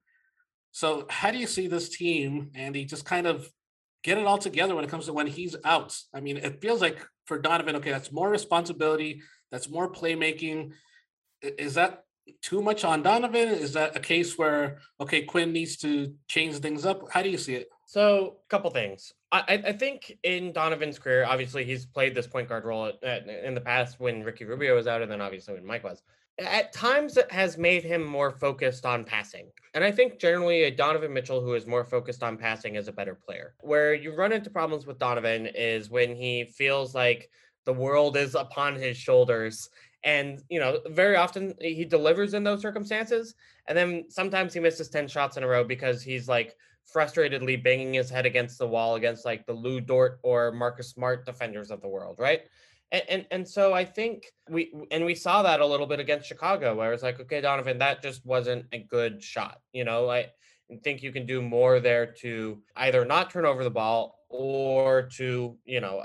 So, 0.71 1.05
how 1.09 1.31
do 1.31 1.37
you 1.37 1.47
see 1.47 1.67
this 1.67 1.89
team, 1.89 2.51
Andy, 2.53 2.85
just 2.85 3.05
kind 3.05 3.25
of 3.25 3.49
get 4.05 4.19
it 4.19 4.27
all 4.27 4.37
together 4.37 4.75
when 4.75 4.83
it 4.83 4.89
comes 4.89 5.07
to 5.07 5.13
when 5.13 5.25
he's 5.25 5.55
out? 5.65 5.97
I 6.13 6.21
mean, 6.21 6.37
it 6.37 6.61
feels 6.61 6.79
like 6.79 7.03
for 7.25 7.39
Donovan, 7.39 7.75
okay, 7.77 7.89
that's 7.89 8.11
more 8.11 8.29
responsibility, 8.29 9.23
that's 9.51 9.67
more 9.67 9.91
playmaking. 9.91 10.73
Is 11.41 11.73
that 11.73 12.03
too 12.43 12.61
much 12.61 12.85
on 12.85 13.01
Donovan? 13.01 13.49
Is 13.49 13.73
that 13.73 13.95
a 13.95 13.99
case 13.99 14.37
where 14.37 14.77
okay, 15.01 15.23
Quinn 15.23 15.51
needs 15.51 15.77
to 15.77 16.13
change 16.27 16.55
things 16.57 16.85
up? 16.85 17.11
How 17.11 17.23
do 17.23 17.29
you 17.29 17.39
see 17.39 17.55
it? 17.55 17.67
So, 17.87 18.37
a 18.45 18.49
couple 18.49 18.69
things. 18.69 19.11
I, 19.31 19.61
I 19.65 19.73
think 19.73 20.17
in 20.23 20.53
Donovan's 20.53 20.99
career, 20.99 21.25
obviously 21.25 21.65
he's 21.65 21.85
played 21.85 22.15
this 22.15 22.27
point 22.27 22.47
guard 22.47 22.63
role 22.63 22.85
at, 22.85 23.03
at, 23.03 23.27
in 23.27 23.53
the 23.55 23.61
past 23.61 23.99
when 23.99 24.23
Ricky 24.23 24.45
Rubio 24.45 24.75
was 24.75 24.87
out, 24.87 25.01
and 25.01 25.11
then 25.11 25.21
obviously 25.21 25.55
when 25.55 25.65
Mike 25.65 25.83
was. 25.83 26.01
At 26.37 26.73
times, 26.73 27.15
it 27.15 27.31
has 27.31 27.57
made 27.57 27.83
him 27.83 28.03
more 28.03 28.31
focused 28.31 28.85
on 28.85 29.05
passing, 29.05 29.47
and 29.73 29.83
I 29.83 29.91
think 29.91 30.19
generally 30.19 30.63
a 30.63 30.71
Donovan 30.71 31.13
Mitchell 31.13 31.41
who 31.41 31.53
is 31.53 31.65
more 31.65 31.85
focused 31.85 32.23
on 32.23 32.37
passing 32.37 32.75
is 32.75 32.87
a 32.87 32.93
better 32.93 33.15
player. 33.15 33.53
Where 33.61 33.93
you 33.93 34.13
run 34.13 34.33
into 34.33 34.49
problems 34.49 34.85
with 34.85 34.99
Donovan 34.99 35.47
is 35.47 35.89
when 35.89 36.15
he 36.15 36.43
feels 36.43 36.93
like 36.93 37.29
the 37.65 37.73
world 37.73 38.17
is 38.17 38.35
upon 38.35 38.75
his 38.75 38.97
shoulders 38.97 39.69
and 40.03 40.43
you 40.49 40.59
know 40.59 40.79
very 40.91 41.15
often 41.15 41.55
he 41.59 41.83
delivers 41.83 42.35
in 42.35 42.43
those 42.43 42.61
circumstances 42.61 43.33
and 43.67 43.75
then 43.75 44.05
sometimes 44.07 44.53
he 44.53 44.59
misses 44.59 44.87
10 44.89 45.07
shots 45.07 45.35
in 45.35 45.43
a 45.43 45.47
row 45.47 45.63
because 45.63 46.03
he's 46.03 46.27
like 46.27 46.55
frustratedly 46.93 47.61
banging 47.61 47.93
his 47.93 48.09
head 48.09 48.25
against 48.25 48.59
the 48.59 48.67
wall 48.67 48.95
against 48.95 49.25
like 49.25 49.45
the 49.45 49.53
Lu 49.53 49.81
Dort 49.81 50.19
or 50.21 50.51
Marcus 50.51 50.89
Smart 50.89 51.25
defenders 51.25 51.71
of 51.71 51.81
the 51.81 51.87
world, 51.87 52.19
right? 52.19 52.41
And, 52.91 53.03
and 53.09 53.25
and 53.31 53.47
so 53.47 53.73
I 53.73 53.83
think 53.83 54.25
we 54.49 54.73
and 54.91 55.05
we 55.05 55.15
saw 55.15 55.41
that 55.43 55.59
a 55.59 55.65
little 55.65 55.87
bit 55.87 55.99
against 55.99 56.27
Chicago, 56.27 56.75
where 56.75 56.93
it's 56.93 57.03
like, 57.03 57.19
okay, 57.19 57.41
Donovan, 57.41 57.79
that 57.79 58.01
just 58.01 58.25
wasn't 58.25 58.65
a 58.71 58.79
good 58.79 59.21
shot. 59.21 59.59
You 59.73 59.83
know, 59.83 60.09
I 60.09 60.27
think 60.83 61.03
you 61.03 61.11
can 61.11 61.25
do 61.25 61.41
more 61.41 61.79
there 61.79 62.05
to 62.21 62.61
either 62.75 63.05
not 63.05 63.29
turn 63.29 63.45
over 63.45 63.63
the 63.63 63.71
ball 63.71 64.19
or 64.29 65.03
to 65.03 65.57
you 65.65 65.81
know 65.81 66.01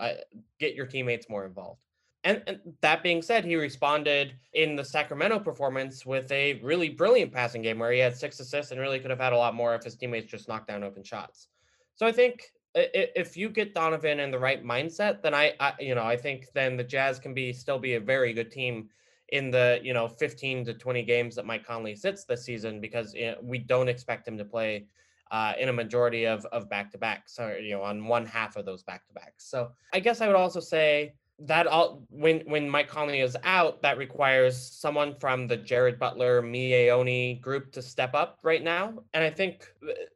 get 0.59 0.75
your 0.75 0.87
teammates 0.87 1.29
more 1.29 1.45
involved. 1.45 1.81
And, 2.23 2.43
and, 2.47 2.61
that 2.83 3.03
being 3.03 3.23
said, 3.23 3.45
he 3.45 3.57
responded 3.57 4.35
in 4.53 4.77
the 4.77 4.85
Sacramento 4.85 5.39
performance 5.39 6.05
with 6.05 6.31
a 6.31 6.61
really 6.63 6.91
brilliant 6.91 7.33
passing 7.33 7.63
game 7.63 7.79
where 7.79 7.93
he 7.93 7.99
had 7.99 8.15
six 8.15 8.39
assists 8.41 8.73
and 8.73 8.81
really 8.81 9.01
could 9.01 9.11
have 9.11 9.21
had 9.21 9.33
a 9.33 9.39
lot 9.39 9.55
more 9.55 9.75
if 9.75 9.83
his 9.83 9.97
teammates 9.97 10.31
just 10.31 10.47
knocked 10.47 10.69
down 10.69 10.85
open 10.85 11.03
shots. 11.03 11.49
So 11.95 12.07
I 12.07 12.13
think 12.13 12.43
if 12.75 13.37
you 13.37 13.49
get 13.49 13.75
Donovan 13.75 14.21
in 14.21 14.31
the 14.31 14.39
right 14.39 14.65
mindset, 14.65 15.23
then 15.23 15.35
I, 15.35 15.55
I 15.61 15.75
you 15.81 15.95
know, 15.95 16.05
I 16.05 16.17
think 16.17 16.47
then 16.55 16.77
the 16.77 16.85
Jazz 16.85 17.19
can 17.19 17.35
be 17.35 17.53
still 17.53 17.79
be 17.79 17.95
a 17.95 18.01
very 18.01 18.33
good 18.33 18.51
team 18.51 18.89
in 19.31 19.51
the 19.51 19.81
you 19.83 19.95
know 19.95 20.09
15 20.09 20.65
to 20.67 20.75
20 20.75 21.03
games 21.03 21.35
that 21.37 21.47
Mike 21.47 21.65
Conley 21.65 21.95
sits 21.95 22.25
this 22.25 22.45
season 22.45 22.81
because 22.81 23.15
you 23.15 23.33
know, 23.33 23.37
we 23.43 23.59
don't 23.59 23.89
expect 23.89 24.27
him 24.27 24.37
to 24.39 24.45
play 24.45 24.87
uh, 25.31 25.53
in 25.59 25.69
a 25.69 25.73
majority 25.73 26.27
of 26.27 26.45
of 26.47 26.69
back 26.69 26.91
to 26.93 26.99
backs 26.99 27.39
or 27.39 27.59
you 27.59 27.73
know 27.73 27.83
on 27.83 28.07
one 28.07 28.27
half 28.27 28.57
of 28.57 28.65
those 28.65 28.83
back 28.83 29.07
to 29.07 29.13
backs. 29.13 29.49
So 29.49 29.71
I 29.93 30.01
guess 30.01 30.21
I 30.21 30.27
would 30.27 30.37
also 30.37 30.61
say 30.61 31.15
that 31.47 31.67
all 31.67 32.03
when 32.11 32.41
when 32.41 32.69
Mike 32.69 32.89
Conley 32.89 33.21
is 33.21 33.37
out, 33.45 33.81
that 33.83 33.97
requires 33.97 34.57
someone 34.57 35.15
from 35.15 35.47
the 35.47 35.57
Jared 35.57 35.99
Butler, 35.99 36.43
Miye 36.43 37.41
group 37.41 37.73
to 37.73 37.83
step 37.83 38.15
up 38.15 38.39
right 38.43 38.63
now. 38.63 38.95
And 39.15 39.25
I 39.25 39.31
think 39.31 39.67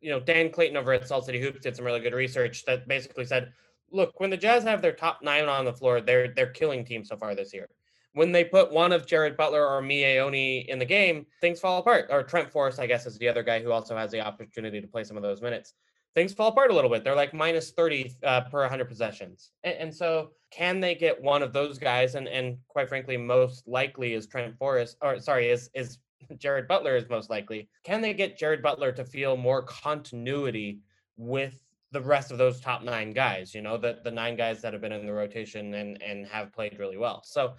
you 0.01 0.11
know 0.11 0.21
Dan 0.21 0.51
Clayton 0.51 0.77
over 0.77 0.93
at 0.93 1.09
Salt 1.09 1.27
City 1.27 1.41
Hoops 1.41 1.61
did 1.61 1.77
some 1.77 1.85
really 1.85 2.01
good 2.01 2.13
research 2.13 2.65
that 2.67 2.87
basically 2.87 3.25
said, 3.25 3.53
look, 3.91 4.21
when 4.21 4.31
the 4.31 4.37
Jazz 4.37 4.65
have 4.65 4.83
their 4.83 4.93
top 4.93 5.21
nine 5.23 5.49
on 5.49 5.65
the 5.65 5.73
floor, 5.73 6.01
they're 6.01 6.29
they're 6.35 6.51
killing 6.51 6.85
teams 6.85 7.09
so 7.09 7.17
far 7.17 7.35
this 7.35 7.55
year. 7.55 7.69
When 8.13 8.31
they 8.31 8.45
put 8.45 8.71
one 8.71 8.93
of 8.93 9.07
Jared 9.07 9.37
Butler 9.37 9.67
or 9.67 9.83
Miye 9.83 10.67
in 10.67 10.79
the 10.79 10.85
game, 10.85 11.27
things 11.41 11.59
fall 11.59 11.79
apart. 11.79 12.07
Or 12.11 12.23
Trent 12.23 12.51
Forrest, 12.51 12.79
I 12.79 12.87
guess, 12.87 13.07
is 13.07 13.19
the 13.19 13.29
other 13.29 13.43
guy 13.43 13.61
who 13.61 13.73
also 13.73 13.97
has 13.97 14.13
the 14.13 14.21
opportunity 14.21 14.81
to 14.81 14.87
play 14.87 15.03
some 15.03 15.17
of 15.17 15.23
those 15.23 15.43
minutes 15.43 15.75
things 16.15 16.33
fall 16.33 16.49
apart 16.49 16.71
a 16.71 16.75
little 16.75 16.91
bit. 16.91 17.05
They're 17.05 17.17
like 17.17 17.35
minus 17.35 17.71
30 17.71 18.15
uh, 18.23 18.43
per 18.43 18.61
100 18.61 18.87
possessions. 18.87 19.51
And, 19.65 19.75
and, 19.75 19.95
so, 19.95 20.31
can 20.51 20.81
they 20.81 20.95
get 20.95 21.21
one 21.21 21.43
of 21.43 21.53
those 21.53 21.79
guys? 21.79 22.15
And 22.15 22.29
and 22.29 22.57
quite 22.69 22.89
frankly, 22.89 23.17
most 23.17 23.67
likely 23.67 24.15
is 24.15 24.27
Trent 24.27 24.57
Forrest, 24.57 24.97
or 25.03 25.19
sorry, 25.21 25.51
is 25.51 25.71
is 25.75 25.99
Jared 26.39 26.69
Butler 26.69 26.97
is 26.97 27.09
most 27.09 27.31
likely. 27.31 27.69
Can 27.83 28.01
they 28.01 28.15
get 28.15 28.39
Jared 28.39 28.63
Butler 28.63 28.93
to 28.93 29.05
feel 29.05 29.37
more 29.37 29.63
continuity 29.63 30.81
with 31.17 31.61
the 31.93 32.01
rest 32.01 32.33
of 32.33 32.39
those 32.39 32.61
top 32.61 32.83
nine 32.83 33.13
guys? 33.13 33.55
You 33.55 33.63
know, 33.63 33.77
the 33.77 33.99
the 34.05 34.11
nine 34.11 34.37
guys 34.37 34.63
that 34.63 34.73
have 34.73 34.83
been 34.83 34.93
in 34.93 35.07
the 35.07 35.13
rotation 35.13 35.75
and 35.75 36.01
and 36.03 36.27
have 36.27 36.53
played 36.53 36.79
really 36.79 36.99
well. 36.99 37.23
So. 37.25 37.55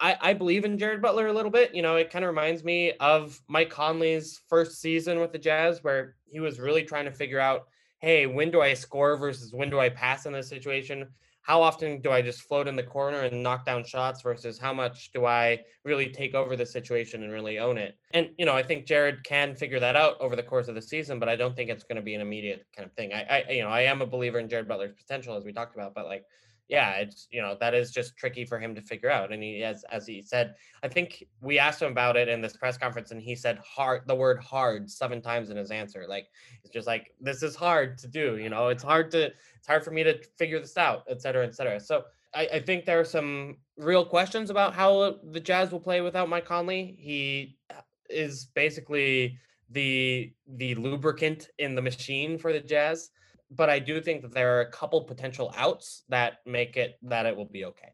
I, 0.00 0.16
I 0.20 0.32
believe 0.34 0.64
in 0.64 0.76
Jared 0.76 1.00
Butler 1.00 1.28
a 1.28 1.32
little 1.32 1.50
bit. 1.50 1.74
You 1.74 1.80
know, 1.80 1.96
it 1.96 2.10
kind 2.10 2.24
of 2.24 2.28
reminds 2.28 2.64
me 2.64 2.92
of 3.00 3.40
Mike 3.48 3.70
Conley's 3.70 4.42
first 4.48 4.78
season 4.80 5.20
with 5.20 5.32
the 5.32 5.38
Jazz, 5.38 5.82
where 5.82 6.16
he 6.26 6.40
was 6.40 6.58
really 6.58 6.82
trying 6.82 7.06
to 7.06 7.12
figure 7.12 7.38
out 7.38 7.68
hey, 8.00 8.26
when 8.26 8.50
do 8.50 8.60
I 8.60 8.74
score 8.74 9.16
versus 9.16 9.52
when 9.52 9.70
do 9.70 9.78
I 9.78 9.88
pass 9.88 10.26
in 10.26 10.32
this 10.32 10.48
situation? 10.48 11.06
How 11.42 11.62
often 11.62 12.00
do 12.00 12.10
I 12.10 12.20
just 12.20 12.42
float 12.42 12.68
in 12.68 12.76
the 12.76 12.82
corner 12.82 13.20
and 13.20 13.42
knock 13.42 13.64
down 13.64 13.82
shots 13.84 14.20
versus 14.20 14.58
how 14.58 14.74
much 14.74 15.10
do 15.12 15.24
I 15.24 15.60
really 15.84 16.10
take 16.10 16.34
over 16.34 16.54
the 16.54 16.66
situation 16.66 17.22
and 17.22 17.32
really 17.32 17.58
own 17.58 17.78
it? 17.78 17.96
And, 18.12 18.28
you 18.36 18.44
know, 18.44 18.54
I 18.54 18.62
think 18.62 18.86
Jared 18.86 19.24
can 19.24 19.54
figure 19.54 19.80
that 19.80 19.96
out 19.96 20.20
over 20.20 20.36
the 20.36 20.42
course 20.42 20.68
of 20.68 20.74
the 20.74 20.82
season, 20.82 21.18
but 21.18 21.28
I 21.28 21.36
don't 21.36 21.56
think 21.56 21.70
it's 21.70 21.82
going 21.82 21.96
to 21.96 22.02
be 22.02 22.14
an 22.14 22.20
immediate 22.20 22.66
kind 22.76 22.86
of 22.86 22.92
thing. 22.94 23.12
I, 23.12 23.24
I, 23.24 23.50
you 23.50 23.62
know, 23.62 23.70
I 23.70 23.82
am 23.82 24.02
a 24.02 24.06
believer 24.06 24.38
in 24.38 24.48
Jared 24.48 24.68
Butler's 24.68 24.92
potential, 24.92 25.34
as 25.34 25.44
we 25.44 25.52
talked 25.52 25.74
about, 25.74 25.94
but 25.94 26.06
like, 26.06 26.24
yeah, 26.70 26.92
it's 26.92 27.26
you 27.32 27.42
know 27.42 27.56
that 27.58 27.74
is 27.74 27.90
just 27.90 28.16
tricky 28.16 28.44
for 28.44 28.60
him 28.60 28.76
to 28.76 28.80
figure 28.80 29.10
out. 29.10 29.32
And 29.32 29.42
he 29.42 29.64
as 29.64 29.84
as 29.90 30.06
he 30.06 30.22
said, 30.22 30.54
I 30.84 30.88
think 30.88 31.24
we 31.40 31.58
asked 31.58 31.82
him 31.82 31.90
about 31.90 32.16
it 32.16 32.28
in 32.28 32.40
this 32.40 32.56
press 32.56 32.78
conference, 32.78 33.10
and 33.10 33.20
he 33.20 33.34
said 33.34 33.58
hard 33.58 34.02
the 34.06 34.14
word 34.14 34.40
hard 34.40 34.88
seven 34.88 35.20
times 35.20 35.50
in 35.50 35.56
his 35.56 35.72
answer. 35.72 36.06
Like 36.08 36.28
it's 36.62 36.72
just 36.72 36.86
like 36.86 37.12
this 37.20 37.42
is 37.42 37.56
hard 37.56 37.98
to 37.98 38.06
do. 38.06 38.36
You 38.36 38.50
know, 38.50 38.68
it's 38.68 38.84
hard 38.84 39.10
to 39.10 39.24
it's 39.24 39.66
hard 39.66 39.84
for 39.84 39.90
me 39.90 40.04
to 40.04 40.22
figure 40.38 40.60
this 40.60 40.76
out, 40.76 41.02
et 41.08 41.20
cetera, 41.20 41.44
et 41.44 41.56
cetera. 41.56 41.80
So 41.80 42.04
I, 42.32 42.48
I 42.54 42.60
think 42.60 42.84
there 42.84 43.00
are 43.00 43.04
some 43.04 43.56
real 43.76 44.04
questions 44.04 44.48
about 44.48 44.72
how 44.72 45.16
the 45.32 45.40
Jazz 45.40 45.72
will 45.72 45.80
play 45.80 46.00
without 46.00 46.28
Mike 46.28 46.46
Conley. 46.46 46.96
He 47.00 47.58
uh, 47.70 47.80
is 48.08 48.44
basically 48.54 49.36
the 49.70 50.32
the 50.46 50.76
lubricant 50.76 51.48
in 51.58 51.74
the 51.74 51.82
machine 51.82 52.38
for 52.38 52.52
the 52.52 52.60
Jazz 52.60 53.10
but 53.50 53.68
I 53.68 53.78
do 53.78 54.00
think 54.00 54.22
that 54.22 54.32
there 54.32 54.58
are 54.58 54.60
a 54.60 54.70
couple 54.70 55.02
potential 55.02 55.52
outs 55.56 56.04
that 56.08 56.38
make 56.46 56.76
it 56.76 56.98
that 57.02 57.26
it 57.26 57.36
will 57.36 57.46
be 57.46 57.64
okay. 57.66 57.92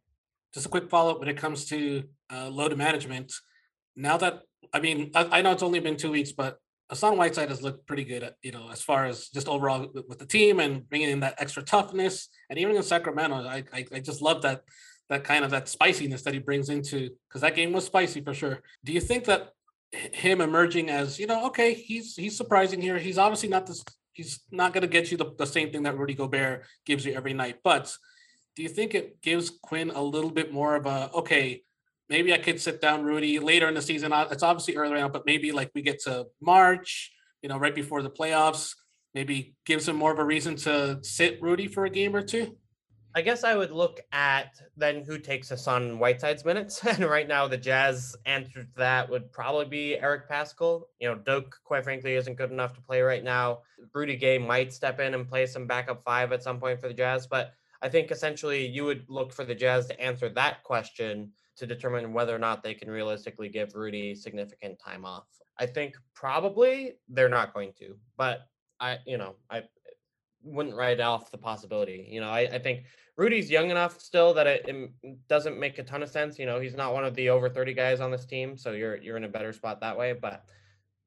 Just 0.53 0.67
a 0.67 0.69
quick 0.69 0.91
follow 0.91 1.13
up 1.13 1.21
when 1.21 1.29
it 1.29 1.37
comes 1.37 1.67
to 1.67 2.05
uh, 2.33 2.49
load 2.49 2.77
management. 2.77 3.33
Now 3.95 4.17
that 4.19 4.43
I 4.73 4.81
mean, 4.81 5.11
I, 5.15 5.39
I, 5.39 5.43
know 5.43 5.53
it's 5.53 5.63
only 5.63 5.81
been 5.81 5.97
two 5.97 6.11
weeks, 6.11 6.33
but 6.33 6.59
Hassan 6.91 7.17
Whiteside 7.17 7.51
has 7.51 7.63
looked 7.63 7.87
pretty 7.87 8.05
good, 8.05 8.23
at, 8.23 8.35
you 8.43 8.53
know, 8.53 8.69
as 8.71 8.83
far 8.83 9.07
as 9.07 9.29
just 9.29 9.49
overall 9.49 9.89
with, 9.93 10.05
with, 10.09 10.19
the 10.19 10.27
team 10.27 10.61
and 10.61 10.89
bringing 10.89 11.11
in 11.11 11.21
that 11.21 11.35
extra 11.39 11.63
toughness. 11.63 12.29
And 12.51 12.59
even 12.59 12.77
in 12.77 12.83
Sacramento, 12.83 13.37
I, 13.37 13.65
I, 13.73 13.87
I 13.93 14.01
just 14.01 14.23
love 14.23 14.43
that 14.43 14.63
that 15.09 15.23
kind 15.23 15.45
of 15.45 15.53
that 15.53 15.69
spiciness 15.69 16.23
that 16.23 16.35
he 16.35 16.41
brings 16.41 16.69
into 16.69 17.11
because 17.29 17.43
that 17.43 17.55
game 17.55 17.73
was 17.73 17.85
spicy 17.85 18.21
for 18.23 18.35
sure. 18.35 18.61
Do 18.85 18.93
you 18.93 19.01
think 19.01 19.25
that 19.27 19.51
him 19.93 20.41
emerging 20.41 20.91
as 20.91 21.19
you 21.19 21.27
know, 21.27 21.47
okay, 21.47 21.75
he's 21.75 22.17
he's 22.17 22.37
surprising 22.37 22.81
here. 22.81 22.99
He's 22.99 23.19
obviously 23.19 23.49
not 23.49 23.67
this 23.67 23.85
he's 24.17 24.41
not 24.51 24.73
going 24.73 24.83
to 24.83 24.89
get 24.89 25.11
you 25.11 25.17
the, 25.19 25.31
the 25.37 25.47
same 25.47 25.71
thing 25.71 25.83
that 25.83 25.99
Rudy 25.99 26.15
Gobert 26.15 26.65
gives 26.87 27.05
you 27.05 27.13
every 27.13 27.35
night. 27.35 27.57
But 27.63 27.95
do 28.57 28.63
you 28.63 28.69
think 28.71 28.95
it 28.95 29.21
gives 29.21 29.51
Quinn 29.51 29.91
a 29.95 30.03
little 30.03 30.31
bit 30.31 30.53
more 30.53 30.75
of 30.75 30.87
a 30.87 31.11
okay? 31.13 31.63
Maybe 32.09 32.33
I 32.33 32.39
could 32.39 32.61
sit 32.61 32.81
down 32.81 33.05
Rudy 33.05 33.39
later 33.39 33.69
in 33.69 33.75
the 33.75 33.83
season. 33.83 34.13
Uh, 34.13 34.29
it's 34.31 34.43
obviously 34.43 34.77
early 34.77 35.01
on, 35.01 35.13
but 35.13 35.27
maybe 35.27 35.53
like 35.53 35.71
we 35.75 35.83
get 35.83 36.01
to 36.05 36.27
March, 36.41 37.13
you 37.43 37.49
know, 37.49 37.59
right 37.59 37.75
before 37.75 38.01
the 38.01 38.11
playoffs, 38.11 38.75
maybe 39.13 39.55
gives 39.67 39.87
him 39.89 39.97
more 39.97 40.13
of 40.13 40.19
a 40.19 40.25
reason 40.25 40.57
to 40.57 40.99
sit 41.03 41.43
Rudy 41.43 41.67
for 41.67 41.85
a 41.85 41.91
game 41.91 42.17
or 42.17 42.23
two. 42.23 42.57
I 43.17 43.23
guess 43.23 43.45
I 43.45 43.57
would 43.57 43.71
look 43.71 44.03
at 44.13 44.61
then 44.77 45.03
who 45.03 45.19
takes 45.19 45.51
us 45.51 45.67
on 45.67 45.99
Whiteside's 45.99 46.45
minutes. 46.45 46.85
And 46.87 47.03
right 47.07 47.27
now, 47.27 47.49
the 47.49 47.57
Jazz 47.57 48.15
answer 48.27 48.65
to 48.65 48.69
that 48.77 49.09
would 49.09 49.33
probably 49.33 49.65
be 49.65 49.99
Eric 49.99 50.29
Paschall. 50.29 50.83
You 51.01 51.09
know, 51.09 51.15
Doak, 51.15 51.59
quite 51.65 51.83
frankly, 51.83 52.15
isn't 52.15 52.37
good 52.37 52.51
enough 52.51 52.75
to 52.75 52.83
play 52.83 53.01
right 53.01 53.25
now. 53.25 53.61
Rudy 53.95 54.17
Gay 54.17 54.37
might 54.37 54.71
step 54.71 55.01
in 55.01 55.15
and 55.15 55.27
play 55.27 55.47
some 55.47 55.67
backup 55.67 56.05
five 56.05 56.31
at 56.33 56.43
some 56.43 56.61
point 56.61 56.79
for 56.79 56.89
the 56.89 56.95
Jazz. 56.95 57.27
But 57.27 57.55
I 57.81 57.89
think 57.89 58.11
essentially 58.11 58.67
you 58.67 58.85
would 58.85 59.07
look 59.09 59.33
for 59.33 59.47
the 59.47 59.55
Jazz 59.55 59.87
to 59.87 59.99
answer 59.99 60.29
that 60.29 60.63
question 60.63 61.33
to 61.57 61.67
determine 61.67 62.13
whether 62.13 62.37
or 62.37 62.39
not 62.39 62.63
they 62.63 62.75
can 62.75 62.91
realistically 62.91 63.49
give 63.49 63.75
Rudy 63.75 64.15
significant 64.15 64.79
time 64.79 65.07
off. 65.07 65.25
I 65.59 65.65
think 65.65 65.95
probably 66.15 66.97
they're 67.09 67.31
not 67.31 67.55
going 67.55 67.73
to, 67.79 67.97
but 68.19 68.41
I, 68.79 68.99
you 69.07 69.17
know, 69.17 69.37
I 69.49 69.63
wouldn't 70.47 70.77
write 70.77 71.01
off 71.01 71.31
the 71.31 71.39
possibility. 71.39 72.07
You 72.11 72.21
know, 72.21 72.29
I, 72.29 72.41
I 72.41 72.59
think 72.59 72.85
Rudy's 73.17 73.51
young 73.51 73.71
enough 73.71 73.99
still 74.01 74.35
that 74.35 74.47
it, 74.47 74.69
it, 74.69 75.29
doesn't 75.29 75.59
make 75.59 75.79
a 75.79 75.83
ton 75.83 76.03
of 76.03 76.11
sense. 76.11 76.39
You 76.39 76.47
know, 76.47 76.61
he's 76.61 76.77
not 76.77 76.93
one 76.93 77.05
of 77.05 77.15
the 77.15 77.31
over 77.31 77.49
30 77.49 77.73
guys 77.73 78.01
on 78.01 78.11
this 78.11 78.27
team, 78.27 78.57
so 78.57 78.73
you're 78.73 78.97
you're 78.97 79.17
in 79.17 79.25
a 79.25 79.29
better 79.29 79.53
spot 79.53 79.81
that 79.81 79.97
way. 79.97 80.13
But 80.13 80.45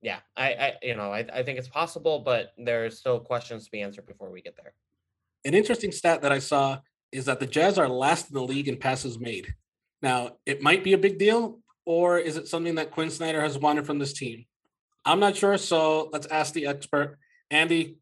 yeah, 0.02 0.20
I, 0.36 0.54
I 0.54 0.74
you 0.82 0.96
know, 0.96 1.12
I, 1.12 1.26
I 1.32 1.44
think 1.44 1.60
it's 1.60 1.68
possible, 1.68 2.20
but 2.20 2.52
there's 2.58 2.98
still 2.98 3.20
questions 3.20 3.66
to 3.66 3.72
be 3.72 3.82
answered 3.82 4.08
before 4.08 4.32
we 4.32 4.42
get 4.42 4.56
there. 4.56 4.74
An 5.46 5.54
interesting 5.54 5.92
stat 5.92 6.22
that 6.24 6.32
I 6.32 6.40
saw 6.40 6.80
is 7.12 7.26
that 7.26 7.40
the 7.40 7.48
Jazz 7.48 7.78
are 7.78 7.88
last 7.88 8.30
in 8.30 8.34
the 8.34 8.44
league 8.44 8.68
in 8.68 8.78
passes 8.78 9.20
made. 9.20 9.54
Now, 10.02 10.38
it 10.46 10.62
might 10.62 10.84
be 10.84 10.94
a 10.94 10.98
big 10.98 11.18
deal, 11.18 11.60
or 11.86 12.18
is 12.18 12.38
it 12.38 12.48
something 12.48 12.76
that 12.76 12.92
Quinn 12.92 13.10
Snyder 13.10 13.42
has 13.42 13.58
wanted 13.58 13.86
from 13.86 14.00
this 14.00 14.14
team? 14.14 14.46
I'm 15.06 15.20
not 15.20 15.36
sure, 15.36 15.58
so 15.58 16.10
let's 16.12 16.28
ask 16.28 16.54
the 16.54 16.68
expert. 16.68 17.18
Andy, 17.52 17.98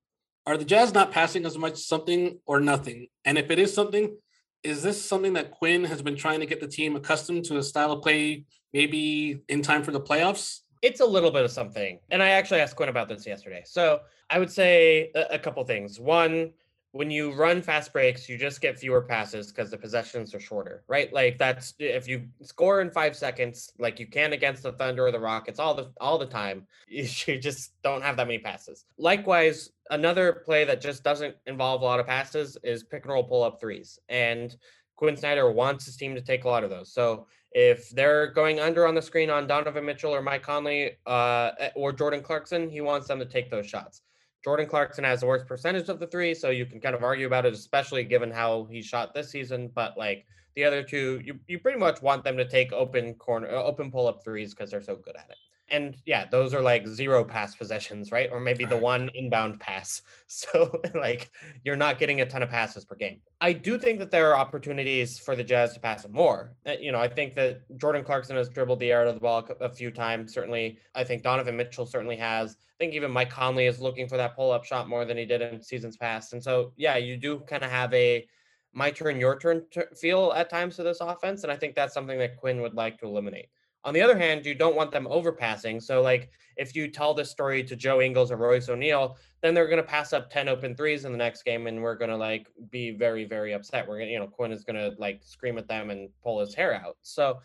are 0.47 0.55
the 0.55 0.65
Jazz 0.65 0.93
not 0.93 1.11
passing 1.11 1.45
as 1.45 1.57
much 1.57 1.77
something 1.77 2.39
or 2.45 2.61
nothing? 2.61 3.07
And 3.25 3.37
if 3.37 3.51
it 3.51 3.59
is 3.59 3.73
something, 3.73 4.15
is 4.63 4.81
this 4.81 4.99
something 5.03 5.33
that 5.33 5.51
Quinn 5.51 5.83
has 5.83 6.01
been 6.01 6.15
trying 6.15 6.39
to 6.39 6.45
get 6.45 6.61
the 6.61 6.67
team 6.67 6.95
accustomed 6.95 7.43
to 7.45 7.57
a 7.57 7.63
style 7.63 7.91
of 7.91 8.01
play, 8.01 8.45
maybe 8.71 9.41
in 9.49 9.61
time 9.61 9.83
for 9.83 9.91
the 9.91 9.99
playoffs? 9.99 10.61
It's 10.81 11.01
a 11.01 11.05
little 11.05 11.31
bit 11.31 11.43
of 11.43 11.51
something. 11.51 11.99
And 12.11 12.23
I 12.23 12.29
actually 12.29 12.61
asked 12.61 12.77
Quinn 12.77 12.87
about 12.87 13.09
this 13.09 13.27
yesterday. 13.27 13.63
So 13.65 13.99
I 14.29 14.39
would 14.39 14.49
say 14.49 15.11
a, 15.15 15.35
a 15.35 15.39
couple 15.39 15.63
things. 15.65 15.99
One, 15.99 16.53
when 16.91 17.11
you 17.11 17.33
run 17.33 17.61
fast 17.61 17.93
breaks, 17.93 18.27
you 18.29 18.37
just 18.37 18.61
get 18.61 18.79
fewer 18.79 19.01
passes 19.01 19.51
because 19.51 19.69
the 19.69 19.77
possessions 19.77 20.33
are 20.33 20.39
shorter, 20.39 20.83
right? 20.87 21.11
Like 21.11 21.37
that's 21.37 21.73
if 21.79 22.07
you 22.07 22.27
score 22.41 22.81
in 22.81 22.89
five 22.89 23.15
seconds, 23.15 23.71
like 23.77 23.99
you 23.99 24.07
can 24.07 24.33
against 24.33 24.63
the 24.63 24.71
Thunder 24.71 25.05
or 25.05 25.11
the 25.11 25.19
Rockets 25.19 25.59
all 25.59 25.73
the 25.73 25.91
all 25.99 26.17
the 26.17 26.25
time, 26.25 26.65
you 26.87 27.05
just 27.05 27.73
don't 27.83 28.01
have 28.01 28.17
that 28.17 28.27
many 28.27 28.39
passes. 28.39 28.85
Likewise, 28.97 29.71
another 29.89 30.41
play 30.45 30.63
that 30.65 30.81
just 30.81 31.03
doesn't 31.03 31.35
involve 31.45 31.81
a 31.81 31.85
lot 31.85 31.99
of 31.99 32.07
passes 32.07 32.57
is 32.63 32.83
pick 32.83 33.03
and 33.03 33.11
roll 33.11 33.23
pull 33.23 33.43
up 33.43 33.59
threes, 33.59 33.99
and 34.09 34.55
Quinn 34.95 35.15
Snyder 35.15 35.51
wants 35.51 35.85
his 35.85 35.97
team 35.97 36.15
to 36.15 36.21
take 36.21 36.45
a 36.45 36.49
lot 36.49 36.63
of 36.63 36.69
those. 36.69 36.91
So 36.91 37.27
if 37.51 37.89
they're 37.91 38.27
going 38.27 38.59
under 38.59 38.87
on 38.87 38.95
the 38.95 39.01
screen 39.01 39.29
on 39.29 39.47
Donovan 39.47 39.85
Mitchell 39.85 40.13
or 40.13 40.21
Mike 40.21 40.43
Conley 40.43 40.91
uh, 41.05 41.51
or 41.75 41.93
Jordan 41.93 42.21
Clarkson, 42.21 42.69
he 42.69 42.81
wants 42.81 43.07
them 43.07 43.19
to 43.19 43.25
take 43.25 43.49
those 43.49 43.67
shots. 43.67 44.01
Jordan 44.47 44.65
Clarkson 44.65 45.03
has 45.03 45.19
the 45.19 45.27
worst 45.27 45.45
percentage 45.45 45.89
of 45.89 45.99
the 45.99 46.07
three, 46.07 46.33
so 46.33 46.51
you 46.51 46.65
can 46.65 46.79
kind 46.79 46.95
of 46.95 47.03
argue 47.03 47.27
about 47.27 47.45
it, 47.45 47.53
especially 47.53 48.05
given 48.05 48.31
how 48.31 48.65
he 48.71 48.81
shot 48.81 49.13
this 49.13 49.29
season. 49.29 49.69
But 49.75 49.97
like 49.97 50.25
the 50.55 50.63
other 50.63 50.81
two, 50.81 51.21
you, 51.21 51.37
you 51.49 51.59
pretty 51.59 51.77
much 51.77 52.01
want 52.01 52.23
them 52.23 52.37
to 52.37 52.47
take 52.47 52.71
open 52.71 53.15
corner, 53.15 53.49
uh, 53.49 53.61
open 53.61 53.91
pull 53.91 54.07
up 54.07 54.23
threes 54.23 54.53
because 54.53 54.71
they're 54.71 54.81
so 54.81 54.95
good 54.95 55.17
at 55.17 55.29
it. 55.29 55.35
And 55.69 55.97
yeah, 56.05 56.25
those 56.25 56.53
are 56.53 56.61
like 56.61 56.87
zero 56.87 57.23
pass 57.23 57.55
possessions, 57.55 58.11
right? 58.11 58.29
Or 58.31 58.39
maybe 58.39 58.63
the 58.65 58.77
one 58.77 59.09
inbound 59.13 59.59
pass. 59.59 60.01
So 60.29 60.81
like 60.93 61.31
you're 61.63 61.77
not 61.77 61.99
getting 61.99 62.19
a 62.19 62.25
ton 62.25 62.43
of 62.43 62.49
passes 62.49 62.83
per 62.83 62.95
game. 62.95 63.21
I 63.39 63.53
do 63.53 63.79
think 63.79 63.97
that 63.99 64.11
there 64.11 64.29
are 64.29 64.37
opportunities 64.37 65.17
for 65.17 65.37
the 65.37 65.43
Jazz 65.43 65.73
to 65.73 65.79
pass 65.79 66.05
more. 66.09 66.53
Uh, 66.65 66.73
you 66.79 66.91
know, 66.91 66.99
I 66.99 67.07
think 67.07 67.33
that 67.35 67.61
Jordan 67.77 68.03
Clarkson 68.03 68.35
has 68.35 68.49
dribbled 68.49 68.79
the 68.79 68.91
air 68.91 69.01
out 69.01 69.07
of 69.07 69.15
the 69.15 69.21
ball 69.21 69.47
a 69.61 69.69
few 69.69 69.89
times. 69.89 70.33
Certainly, 70.33 70.79
I 70.93 71.05
think 71.05 71.23
Donovan 71.23 71.55
Mitchell 71.55 71.85
certainly 71.85 72.17
has. 72.17 72.57
I 72.77 72.77
think 72.77 72.93
even 72.93 73.09
Mike 73.09 73.29
Conley 73.29 73.67
is 73.67 73.79
looking 73.79 74.07
for 74.07 74.17
that 74.17 74.35
pull 74.35 74.51
up 74.51 74.65
shot 74.65 74.89
more 74.89 75.05
than 75.05 75.17
he 75.17 75.25
did 75.25 75.41
in 75.41 75.61
seasons 75.61 75.95
past. 75.95 76.33
And 76.33 76.43
so, 76.43 76.73
yeah, 76.75 76.97
you 76.97 77.15
do 77.15 77.39
kind 77.47 77.63
of 77.63 77.71
have 77.71 77.93
a 77.93 78.27
my 78.73 78.91
turn, 78.91 79.19
your 79.19 79.39
turn 79.39 79.63
feel 79.99 80.33
at 80.35 80.49
times 80.49 80.75
to 80.75 80.83
this 80.83 80.99
offense. 80.99 81.43
And 81.43 81.51
I 81.51 81.55
think 81.55 81.73
that's 81.73 81.93
something 81.93 82.19
that 82.19 82.37
Quinn 82.37 82.61
would 82.61 82.75
like 82.75 82.99
to 82.99 83.05
eliminate 83.05 83.47
On 83.87 83.93
the 83.93 84.01
other 84.01 84.17
hand, 84.17 84.45
you 84.45 84.53
don't 84.53 84.75
want 84.75 84.91
them 84.91 85.07
overpassing. 85.07 85.81
So, 85.81 86.01
like, 86.01 86.29
if 86.57 86.75
you 86.75 86.89
tell 86.89 87.13
this 87.13 87.31
story 87.31 87.63
to 87.63 87.73
Joe 87.73 88.01
Ingles 88.01 88.33
or 88.33 88.35
Royce 88.35 88.67
O'Neale, 88.67 89.17
then 89.41 89.53
they're 89.53 89.69
going 89.69 89.81
to 89.81 89.87
pass 89.87 90.11
up 90.11 90.29
10 90.29 90.49
open 90.49 90.75
threes 90.75 91.05
in 91.05 91.13
the 91.13 91.17
next 91.17 91.43
game. 91.43 91.67
And 91.67 91.81
we're 91.81 91.95
going 91.95 92.09
to, 92.09 92.17
like, 92.17 92.47
be 92.69 92.91
very, 92.91 93.23
very 93.23 93.53
upset. 93.53 93.87
We're 93.87 93.95
going 93.95 94.07
to, 94.07 94.11
you 94.11 94.19
know, 94.19 94.27
Quinn 94.27 94.51
is 94.51 94.65
going 94.65 94.75
to, 94.75 94.93
like, 94.99 95.21
scream 95.23 95.57
at 95.57 95.69
them 95.69 95.89
and 95.89 96.09
pull 96.21 96.41
his 96.41 96.53
hair 96.53 96.73
out. 96.73 96.97
So, 97.01 97.39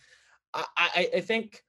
I, 0.52 0.64
I, 0.76 1.10
I 1.16 1.20
think 1.20 1.62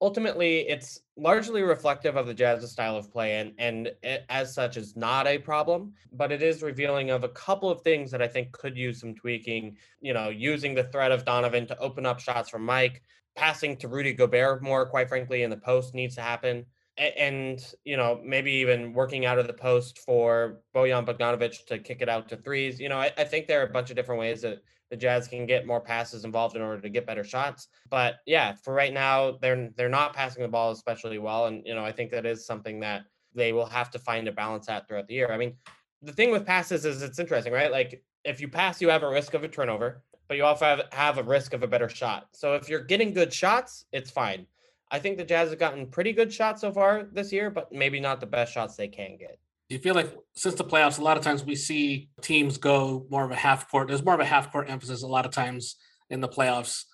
ultimately 0.00 0.68
it's 0.68 1.00
largely 1.16 1.62
reflective 1.62 2.16
of 2.16 2.26
the 2.26 2.34
Jazz's 2.34 2.72
style 2.72 2.96
of 2.96 3.10
play 3.10 3.40
and 3.40 3.52
and 3.58 3.90
it, 4.04 4.24
as 4.28 4.54
such 4.54 4.76
is 4.76 4.96
not 4.96 5.26
a 5.26 5.38
problem 5.38 5.92
but 6.12 6.30
it 6.30 6.40
is 6.40 6.62
revealing 6.62 7.10
of 7.10 7.24
a 7.24 7.28
couple 7.30 7.68
of 7.68 7.80
things 7.80 8.12
that 8.12 8.22
I 8.22 8.28
think 8.28 8.52
could 8.52 8.76
use 8.76 9.00
some 9.00 9.12
tweaking 9.12 9.76
you 10.00 10.14
know 10.14 10.28
using 10.28 10.72
the 10.72 10.84
threat 10.84 11.10
of 11.10 11.24
Donovan 11.24 11.66
to 11.66 11.78
open 11.78 12.06
up 12.06 12.20
shots 12.20 12.48
from 12.48 12.64
Mike 12.64 13.02
passing 13.38 13.76
to 13.76 13.88
Rudy 13.88 14.12
Gobert 14.12 14.62
more 14.62 14.86
quite 14.86 15.08
frankly 15.08 15.42
in 15.42 15.50
the 15.50 15.56
post 15.56 15.94
needs 15.94 16.14
to 16.16 16.22
happen 16.22 16.66
and 16.96 17.64
you 17.84 17.96
know 17.96 18.20
maybe 18.24 18.50
even 18.50 18.92
working 18.92 19.24
out 19.24 19.38
of 19.38 19.46
the 19.46 19.52
post 19.52 19.98
for 19.98 20.60
Bojan 20.74 21.06
Bogdanovic 21.06 21.64
to 21.66 21.78
kick 21.78 22.02
it 22.02 22.08
out 22.08 22.28
to 22.28 22.36
threes 22.36 22.80
you 22.80 22.88
know 22.88 22.98
I, 22.98 23.12
I 23.16 23.24
think 23.24 23.46
there 23.46 23.60
are 23.60 23.66
a 23.66 23.72
bunch 23.72 23.90
of 23.90 23.96
different 23.96 24.20
ways 24.20 24.42
that 24.42 24.58
the 24.90 24.96
Jazz 24.96 25.28
can 25.28 25.46
get 25.46 25.66
more 25.66 25.80
passes 25.80 26.24
involved 26.24 26.56
in 26.56 26.62
order 26.62 26.80
to 26.80 26.88
get 26.88 27.06
better 27.06 27.24
shots. 27.24 27.68
But 27.90 28.16
yeah, 28.26 28.54
for 28.54 28.72
right 28.72 28.92
now, 28.92 29.36
they're 29.40 29.70
they're 29.76 29.88
not 29.88 30.14
passing 30.14 30.42
the 30.42 30.48
ball 30.48 30.70
especially 30.70 31.18
well, 31.18 31.46
and 31.46 31.62
you 31.66 31.74
know 31.74 31.84
I 31.84 31.92
think 31.92 32.10
that 32.12 32.26
is 32.26 32.46
something 32.46 32.80
that 32.80 33.02
they 33.34 33.52
will 33.52 33.66
have 33.66 33.90
to 33.90 33.98
find 33.98 34.26
a 34.28 34.32
balance 34.32 34.68
at 34.68 34.88
throughout 34.88 35.06
the 35.06 35.14
year. 35.14 35.30
I 35.30 35.36
mean, 35.36 35.54
the 36.02 36.12
thing 36.12 36.30
with 36.30 36.46
passes 36.46 36.84
is 36.84 37.02
it's 37.02 37.18
interesting, 37.18 37.52
right? 37.52 37.70
Like 37.70 38.02
if 38.24 38.40
you 38.40 38.48
pass, 38.48 38.80
you 38.80 38.88
have 38.88 39.02
a 39.02 39.08
risk 39.08 39.34
of 39.34 39.44
a 39.44 39.48
turnover, 39.48 40.02
but 40.28 40.36
you 40.36 40.44
also 40.44 40.64
have 40.64 40.82
have 40.92 41.18
a 41.18 41.22
risk 41.22 41.54
of 41.54 41.62
a 41.62 41.66
better 41.66 41.88
shot. 41.88 42.28
So 42.32 42.54
if 42.54 42.68
you're 42.68 42.84
getting 42.84 43.12
good 43.12 43.32
shots, 43.32 43.86
it's 43.92 44.10
fine. 44.10 44.46
I 44.90 44.98
think 44.98 45.18
the 45.18 45.24
Jazz 45.24 45.50
have 45.50 45.58
gotten 45.58 45.86
pretty 45.86 46.12
good 46.12 46.32
shots 46.32 46.60
so 46.60 46.72
far 46.72 47.04
this 47.12 47.32
year, 47.32 47.50
but 47.50 47.72
maybe 47.72 48.00
not 48.00 48.20
the 48.20 48.26
best 48.26 48.52
shots 48.52 48.76
they 48.76 48.88
can 48.88 49.16
get 49.18 49.38
Do 49.68 49.76
you 49.76 49.78
feel 49.78 49.94
like 49.94 50.14
since 50.34 50.54
the 50.54 50.64
playoffs, 50.64 50.98
a 50.98 51.02
lot 51.02 51.16
of 51.16 51.22
times 51.22 51.44
we 51.44 51.56
see 51.56 52.08
teams 52.22 52.56
go 52.56 53.06
more 53.10 53.24
of 53.24 53.30
a 53.30 53.36
half 53.36 53.70
court. 53.70 53.88
There's 53.88 54.04
more 54.04 54.14
of 54.14 54.20
a 54.20 54.24
half 54.24 54.50
court 54.50 54.70
emphasis 54.70 55.02
a 55.02 55.06
lot 55.06 55.26
of 55.26 55.32
times 55.32 55.76
in 56.10 56.20
the 56.20 56.28
playoffs. 56.28 56.84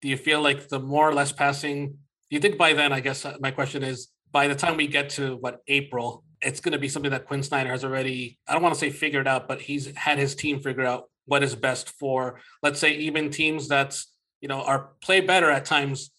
Do 0.00 0.08
you 0.08 0.16
feel 0.16 0.40
like 0.40 0.68
the 0.68 0.78
more 0.78 1.08
or 1.08 1.14
less 1.14 1.32
passing? 1.32 1.88
Do 1.88 2.36
you 2.36 2.40
think 2.40 2.56
by 2.56 2.72
then? 2.72 2.92
I 2.92 3.00
guess 3.00 3.24
uh, 3.24 3.36
my 3.40 3.50
question 3.50 3.82
is 3.82 4.08
by 4.30 4.46
the 4.46 4.54
time 4.54 4.76
we 4.76 4.86
get 4.86 5.10
to 5.10 5.36
what 5.36 5.60
April, 5.66 6.24
it's 6.40 6.60
going 6.60 6.72
to 6.72 6.78
be 6.78 6.88
something 6.88 7.10
that 7.10 7.26
Quinn 7.26 7.42
Snyder 7.42 7.70
has 7.70 7.84
already. 7.84 8.38
I 8.46 8.52
don't 8.52 8.62
want 8.62 8.74
to 8.74 8.80
say 8.80 8.90
figured 8.90 9.26
out, 9.26 9.48
but 9.48 9.60
he's 9.60 9.94
had 9.96 10.18
his 10.18 10.34
team 10.34 10.60
figure 10.60 10.86
out 10.86 11.10
what 11.30 11.42
is 11.42 11.54
best 11.54 11.90
for. 11.90 12.40
Let's 12.62 12.80
say 12.80 12.92
even 12.92 13.30
teams 13.30 13.68
that's 13.68 14.12
you 14.40 14.48
know 14.48 14.60
are 14.62 14.90
play 15.00 15.20
better 15.20 15.50
at 15.50 15.64
times 15.64 16.10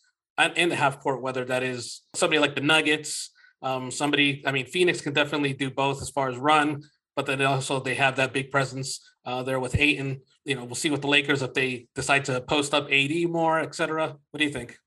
in 0.56 0.70
the 0.70 0.76
half 0.76 1.00
court, 1.00 1.22
whether 1.22 1.46
that 1.46 1.62
is 1.62 2.02
somebody 2.16 2.40
like 2.40 2.56
the 2.56 2.62
Nuggets 2.62 3.30
um, 3.62 3.92
somebody, 3.92 4.44
I 4.46 4.52
mean, 4.52 4.66
Phoenix 4.66 5.02
can 5.02 5.14
definitely 5.14 5.54
do 5.54 5.70
both 5.70 6.02
as 6.02 6.10
far 6.10 6.30
as 6.30 6.38
run, 6.38 6.84
but 7.16 7.26
then 7.26 7.42
also 7.42 7.80
they 7.80 7.96
have 7.96 8.16
that 8.16 8.34
big 8.34 8.50
presence 8.50 9.00
uh, 9.26 9.44
there 9.44 9.60
with 9.60 9.78
Ayton. 9.78 10.22
You 10.46 10.56
know, 10.56 10.66
we'll 10.66 10.76
see 10.76 10.90
with 10.90 11.02
the 11.02 11.08
Lakers 11.08 11.42
if 11.42 11.54
they 11.54 11.88
decide 11.94 12.26
to 12.26 12.42
post 12.42 12.74
up 12.74 12.88
AD 12.92 13.30
more, 13.30 13.60
et 13.60 13.76
cetera. 13.76 14.08
What 14.32 14.38
do 14.38 14.44
you 14.44 14.50
think? 14.52 14.78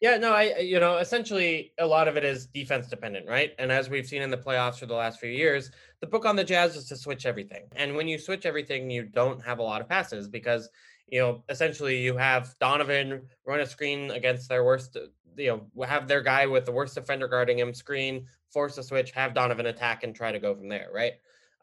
Yeah, 0.00 0.16
no, 0.16 0.32
I, 0.32 0.58
you 0.58 0.78
know, 0.78 0.98
essentially 0.98 1.72
a 1.78 1.86
lot 1.86 2.06
of 2.06 2.16
it 2.16 2.24
is 2.24 2.46
defense 2.46 2.86
dependent, 2.88 3.28
right? 3.28 3.52
And 3.58 3.72
as 3.72 3.90
we've 3.90 4.06
seen 4.06 4.22
in 4.22 4.30
the 4.30 4.36
playoffs 4.36 4.78
for 4.78 4.86
the 4.86 4.94
last 4.94 5.18
few 5.18 5.30
years, 5.30 5.72
the 6.00 6.06
book 6.06 6.24
on 6.24 6.36
the 6.36 6.44
Jazz 6.44 6.76
is 6.76 6.84
to 6.86 6.96
switch 6.96 7.26
everything. 7.26 7.66
And 7.74 7.96
when 7.96 8.06
you 8.06 8.16
switch 8.16 8.46
everything, 8.46 8.90
you 8.90 9.02
don't 9.02 9.44
have 9.44 9.58
a 9.58 9.62
lot 9.62 9.80
of 9.80 9.88
passes 9.88 10.28
because, 10.28 10.68
you 11.08 11.20
know, 11.20 11.42
essentially 11.48 11.98
you 11.98 12.16
have 12.16 12.54
Donovan 12.60 13.22
run 13.44 13.58
a 13.58 13.66
screen 13.66 14.12
against 14.12 14.48
their 14.48 14.62
worst 14.62 14.96
you 15.36 15.46
know 15.76 15.84
have 15.86 16.08
their 16.08 16.20
guy 16.20 16.46
with 16.46 16.64
the 16.64 16.72
worst 16.72 16.94
defender 16.94 17.28
guarding 17.28 17.58
him 17.58 17.72
screen, 17.72 18.26
force 18.50 18.76
a 18.78 18.82
switch, 18.82 19.12
have 19.12 19.34
Donovan 19.34 19.66
attack, 19.66 20.02
and 20.04 20.14
try 20.14 20.32
to 20.32 20.38
go 20.38 20.54
from 20.54 20.68
there, 20.68 20.88
right? 20.92 21.14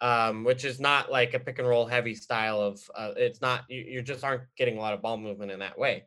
Um, 0.01 0.43
which 0.43 0.65
is 0.65 0.79
not 0.79 1.11
like 1.11 1.33
a 1.33 1.39
pick 1.39 1.59
and 1.59 1.67
roll 1.67 1.85
heavy 1.85 2.15
style 2.15 2.59
of. 2.61 2.81
Uh, 2.95 3.11
it's 3.15 3.41
not 3.41 3.63
you, 3.69 3.81
you 3.81 4.01
just 4.01 4.23
aren't 4.23 4.43
getting 4.57 4.77
a 4.77 4.81
lot 4.81 4.93
of 4.93 5.01
ball 5.01 5.17
movement 5.17 5.51
in 5.51 5.59
that 5.59 5.77
way 5.77 6.05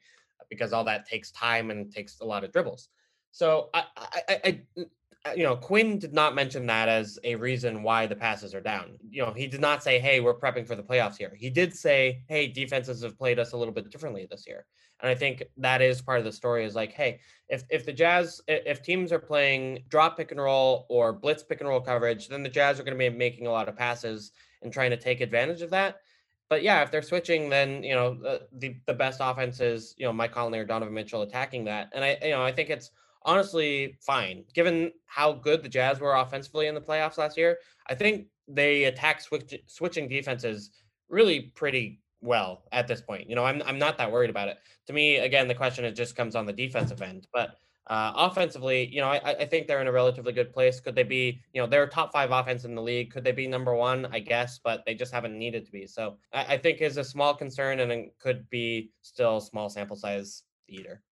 because 0.49 0.73
all 0.73 0.85
that 0.85 1.07
takes 1.07 1.31
time 1.33 1.71
and 1.71 1.93
takes 1.93 2.21
a 2.21 2.25
lot 2.25 2.45
of 2.45 2.53
dribbles. 2.53 2.89
So 3.31 3.71
I, 3.75 3.85
I, 3.97 4.21
I, 4.29 4.41
I 4.45 5.35
you 5.35 5.43
know, 5.43 5.57
Quinn 5.57 5.99
did 5.99 6.13
not 6.13 6.35
mention 6.35 6.67
that 6.67 6.89
as 6.89 7.19
a 7.25 7.35
reason 7.35 7.83
why 7.83 8.07
the 8.07 8.17
passes 8.17 8.55
are 8.55 8.61
down. 8.61 8.99
You 9.11 9.27
know, 9.27 9.33
he 9.33 9.47
did 9.47 9.61
not 9.61 9.83
say, 9.83 9.99
"Hey, 9.99 10.21
we're 10.21 10.39
prepping 10.39 10.67
for 10.67 10.77
the 10.77 10.83
playoffs 10.83 11.17
here." 11.17 11.35
He 11.37 11.51
did 11.51 11.75
say, 11.75 12.23
"Hey, 12.29 12.47
defenses 12.47 13.03
have 13.03 13.19
played 13.19 13.39
us 13.39 13.53
a 13.53 13.57
little 13.57 13.75
bit 13.75 13.91
differently 13.91 14.27
this 14.31 14.47
year." 14.47 14.65
And 15.01 15.11
I 15.11 15.15
think 15.15 15.45
that 15.59 15.81
is 15.81 16.03
part 16.03 16.19
of 16.19 16.25
the 16.25 16.33
story 16.33 16.65
is 16.65 16.75
like, 16.75 16.93
hey, 16.93 17.21
if 17.49 17.65
if 17.71 17.87
the 17.87 17.93
Jazz 17.93 18.41
if 18.49 18.83
teams 18.83 19.13
are 19.13 19.19
playing 19.19 19.85
drop 19.89 20.17
pick 20.17 20.33
and 20.33 20.41
roll 20.41 20.87
or 20.89 21.13
blitz 21.13 21.43
pick 21.43 21.61
and 21.61 21.69
roll 21.69 21.81
coverage, 21.81 22.29
then 22.29 22.43
the 22.43 22.49
Jazz 22.49 22.81
are 22.81 22.83
going 22.83 22.99
to 22.99 23.11
be 23.11 23.17
making 23.17 23.47
a 23.47 23.53
lot 23.53 23.69
of 23.69 23.77
passes 23.77 24.33
and 24.63 24.73
trying 24.73 24.91
to 24.91 24.97
take 24.97 25.21
advantage 25.21 25.63
of 25.63 25.71
that. 25.71 26.01
But 26.49 26.63
yeah, 26.63 26.83
if 26.83 26.91
they're 26.91 27.03
switching, 27.03 27.51
then 27.51 27.83
you 27.83 27.95
know 27.95 28.15
the 28.53 28.77
the, 28.87 28.95
best 28.95 29.21
offense 29.23 29.61
is 29.61 29.95
you 29.99 30.07
know 30.07 30.13
Mike 30.13 30.33
Conley 30.33 30.59
or 30.59 30.65
Donovan 30.65 30.95
Mitchell 30.95 31.23
attacking 31.23 31.65
that, 31.65 31.91
and 31.93 32.05
I 32.05 32.19
you 32.23 32.31
know 32.31 32.43
I 32.43 32.53
think 32.53 32.71
it's 32.71 32.91
honestly 33.23 33.99
fine 34.01 34.45
given 34.55 34.93
how 35.07 35.33
good 35.33 35.63
the 35.63 35.69
Jazz 35.69 36.01
were 36.01 36.15
offensively 36.15 36.67
in 36.67 36.75
the 36.75 36.81
playoffs 36.81 37.19
last 37.19 37.37
year. 37.37 37.59
I 37.89 37.95
think 37.95 38.29
they 38.47 38.85
attack 38.85 39.21
switch, 39.21 39.55
switching 39.67 40.09
defenses 40.09 40.71
really 41.09 41.53
pretty 41.55 42.01
well 42.21 42.65
at 42.73 42.89
this 42.89 43.01
point. 43.01 43.29
You 43.29 43.37
know, 43.37 43.45
I'm 43.45 43.63
I'm 43.67 43.79
not 43.79 43.99
that 43.99 44.11
worried 44.11 44.31
about 44.31 44.49
it. 44.49 44.59
To 44.87 44.93
me, 44.93 45.19
again, 45.19 45.49
the 45.49 45.55
question 45.55 45.85
it 45.85 45.93
just 45.93 46.17
comes 46.17 46.35
on 46.35 46.47
the 46.47 46.53
defensive 46.53 47.03
end, 47.03 47.27
but 47.33 47.57
uh, 47.89 48.13
offensively, 48.15 48.87
you 48.93 49.01
know, 49.01 49.09
I, 49.09 49.35
I 49.41 49.47
think 49.47 49.67
they're 49.67 49.81
in 49.81 49.87
a 49.87 49.93
relatively 49.93 50.33
good 50.33 50.53
place. 50.53 50.79
Could 50.79 50.95
they 50.95 51.03
be, 51.03 51.41
you 51.53 51.61
know, 51.61 51.67
they're 51.67 51.87
top 51.87 52.13
five 52.13 52.31
offense 52.31 52.65
in 52.65 52.75
the 52.75 52.83
league. 52.83 53.11
Could 53.11 53.25
they 53.25 53.33
be 53.33 53.47
number 53.47 53.75
one? 53.75 54.07
I 54.13 54.19
guess, 54.19 54.61
but 54.63 54.83
they 54.85 54.95
just 54.95 55.13
haven't 55.13 55.39
needed 55.39 55.65
to 55.67 55.73
be. 55.73 55.87
So 55.87 56.19
I, 56.33 56.55
I 56.55 56.59
think 56.59 56.81
is 56.81 56.99
a 56.99 57.05
small 57.05 57.35
concern 57.35 57.81
and 57.81 58.11
could 58.21 58.49
be 58.51 58.91
still 59.03 59.41
small 59.41 59.71
sample 59.71 59.97
size 59.97 60.43
eater. 60.69 61.03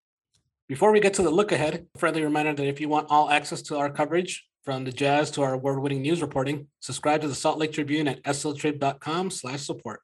Before 0.69 0.93
we 0.93 1.01
get 1.01 1.15
to 1.15 1.23
the 1.23 1.31
look 1.31 1.53
ahead, 1.53 1.87
friendly 1.97 2.23
reminder 2.23 2.53
that 2.53 2.67
if 2.67 2.81
you 2.81 2.89
want 2.89 3.07
all 3.09 3.31
access 3.31 3.63
to 3.63 3.79
our 3.79 3.89
coverage 3.89 4.45
from 4.65 4.85
the 4.85 4.93
Jazz 4.93 5.31
to 5.31 5.43
our 5.43 5.55
award-winning 5.55 6.03
news 6.03 6.21
reporting, 6.21 6.67
subscribe 6.81 7.21
to 7.21 7.29
the 7.29 7.37
Salt 7.37 7.59
Lake 7.59 7.73
Tribune 7.73 8.09
at 8.09 8.23
sltrib.com 8.25 9.31
slash 9.31 9.63
support. 9.63 10.01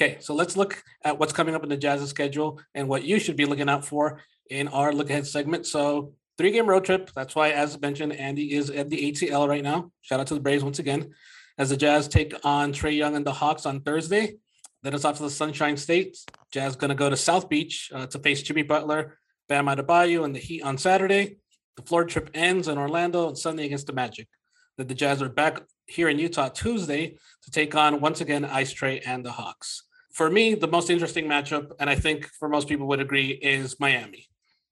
Okay, 0.00 0.18
so 0.20 0.32
let's 0.32 0.56
look 0.56 0.84
at 1.02 1.18
what's 1.18 1.32
coming 1.32 1.56
up 1.56 1.64
in 1.64 1.68
the 1.68 1.76
Jazz's 1.76 2.10
schedule 2.10 2.60
and 2.74 2.88
what 2.88 3.02
you 3.02 3.18
should 3.18 3.34
be 3.34 3.44
looking 3.44 3.68
out 3.68 3.84
for 3.84 4.20
in 4.50 4.68
our 4.68 4.92
look 4.92 5.10
ahead 5.10 5.26
segment. 5.26 5.66
So 5.66 6.14
three 6.36 6.50
game 6.50 6.66
road 6.66 6.84
trip. 6.84 7.10
That's 7.14 7.34
why, 7.34 7.50
as 7.50 7.80
mentioned, 7.80 8.12
Andy 8.12 8.54
is 8.54 8.70
at 8.70 8.88
the 8.88 9.12
ATL 9.12 9.48
right 9.48 9.62
now. 9.62 9.90
Shout 10.00 10.20
out 10.20 10.26
to 10.28 10.34
the 10.34 10.40
Braves 10.40 10.64
once 10.64 10.78
again. 10.78 11.14
As 11.56 11.70
the 11.70 11.76
Jazz 11.76 12.08
take 12.08 12.34
on 12.44 12.72
Trae 12.72 12.96
Young 12.96 13.16
and 13.16 13.26
the 13.26 13.32
Hawks 13.32 13.66
on 13.66 13.80
Thursday. 13.80 14.36
Then 14.82 14.94
it's 14.94 15.04
off 15.04 15.16
to 15.16 15.24
the 15.24 15.30
Sunshine 15.30 15.76
State. 15.76 16.18
Jazz 16.52 16.76
going 16.76 16.90
to 16.90 16.94
go 16.94 17.10
to 17.10 17.16
South 17.16 17.48
Beach 17.48 17.90
uh, 17.92 18.06
to 18.06 18.18
face 18.20 18.42
Jimmy 18.42 18.62
Butler, 18.62 19.18
Bam 19.48 19.66
Adebayo, 19.66 20.24
and 20.24 20.32
the 20.32 20.38
Heat 20.38 20.62
on 20.62 20.78
Saturday. 20.78 21.38
The 21.76 21.82
Florida 21.82 22.12
trip 22.12 22.30
ends 22.32 22.68
in 22.68 22.78
Orlando 22.78 23.26
on 23.26 23.34
Sunday 23.34 23.66
against 23.66 23.88
the 23.88 23.92
Magic. 23.92 24.28
Then 24.76 24.86
the 24.86 24.94
Jazz 24.94 25.20
are 25.20 25.28
back 25.28 25.62
here 25.86 26.08
in 26.08 26.20
Utah 26.20 26.48
Tuesday 26.48 27.16
to 27.42 27.50
take 27.50 27.74
on 27.74 28.00
once 28.00 28.20
again 28.20 28.44
Ice 28.44 28.72
Trae 28.72 29.02
and 29.04 29.24
the 29.24 29.32
Hawks 29.32 29.82
for 30.18 30.28
me, 30.28 30.54
the 30.56 30.66
most 30.66 30.90
interesting 30.90 31.26
matchup, 31.26 31.70
and 31.78 31.88
I 31.88 31.94
think 31.94 32.26
for 32.40 32.48
most 32.48 32.66
people 32.66 32.88
would 32.88 32.98
agree, 32.98 33.30
is 33.30 33.78
Miami. 33.78 34.26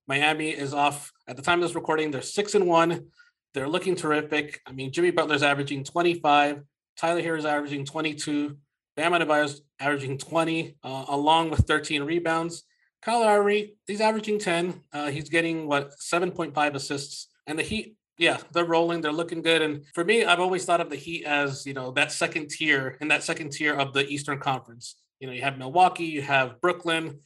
Miami 0.07 0.51
is 0.51 0.73
off 0.73 1.13
at 1.27 1.37
the 1.37 1.43
time 1.43 1.61
of 1.61 1.69
this 1.69 1.75
recording. 1.75 2.11
They're 2.11 2.23
six 2.23 2.55
and 2.55 2.67
one. 2.67 3.07
They're 3.55 3.69
looking 3.69 3.97
terrific. 3.97 4.61
I 4.67 4.73
mean, 4.73 4.93
Jimmy 4.93 5.11
Butler's 5.11 5.43
averaging 5.43 5.85
25. 5.85 6.63
Tyler 6.97 7.23
Herro 7.23 7.39
is 7.39 7.45
averaging 7.45 7.85
22. 7.85 8.57
Bam 8.97 9.13
Adebayo's 9.13 9.63
averaging 9.81 10.19
20, 10.19 10.77
uh, 10.83 11.05
along 11.09 11.51
with 11.51 11.61
13 11.61 12.03
rebounds. 12.03 12.65
Kyle 13.03 13.21
Lowry, 13.21 13.77
he's 13.87 14.01
averaging 14.01 14.39
10. 14.39 14.83
Uh, 14.93 15.09
he's 15.09 15.29
getting 15.29 15.69
what 15.69 15.93
7.5 16.01 16.75
assists. 16.75 17.29
And 17.47 17.59
the 17.59 17.63
Heat, 17.63 17.97
yeah, 18.19 18.39
they're 18.53 18.65
rolling. 18.65 19.01
They're 19.01 19.13
looking 19.13 19.43
good. 19.43 19.63
And 19.63 19.85
for 19.95 20.05
me, 20.05 20.25
I've 20.25 20.41
always 20.41 20.65
thought 20.65 20.81
of 20.81 20.91
the 20.91 20.97
Heat 20.97 21.25
as 21.25 21.67
you 21.67 21.75
know 21.75 21.91
that 21.93 22.11
second 22.11 22.49
tier 22.49 22.97
in 23.01 23.09
that 23.09 23.23
second 23.23 23.53
tier 23.53 23.75
of 23.75 23.93
the 23.93 24.07
Eastern 24.09 24.39
Conference. 24.39 24.97
You 25.21 25.27
know, 25.27 25.33
you 25.33 25.43
have 25.43 25.59
Milwaukee, 25.59 26.05
you 26.05 26.23
have 26.23 26.61
Brooklyn, 26.61 27.21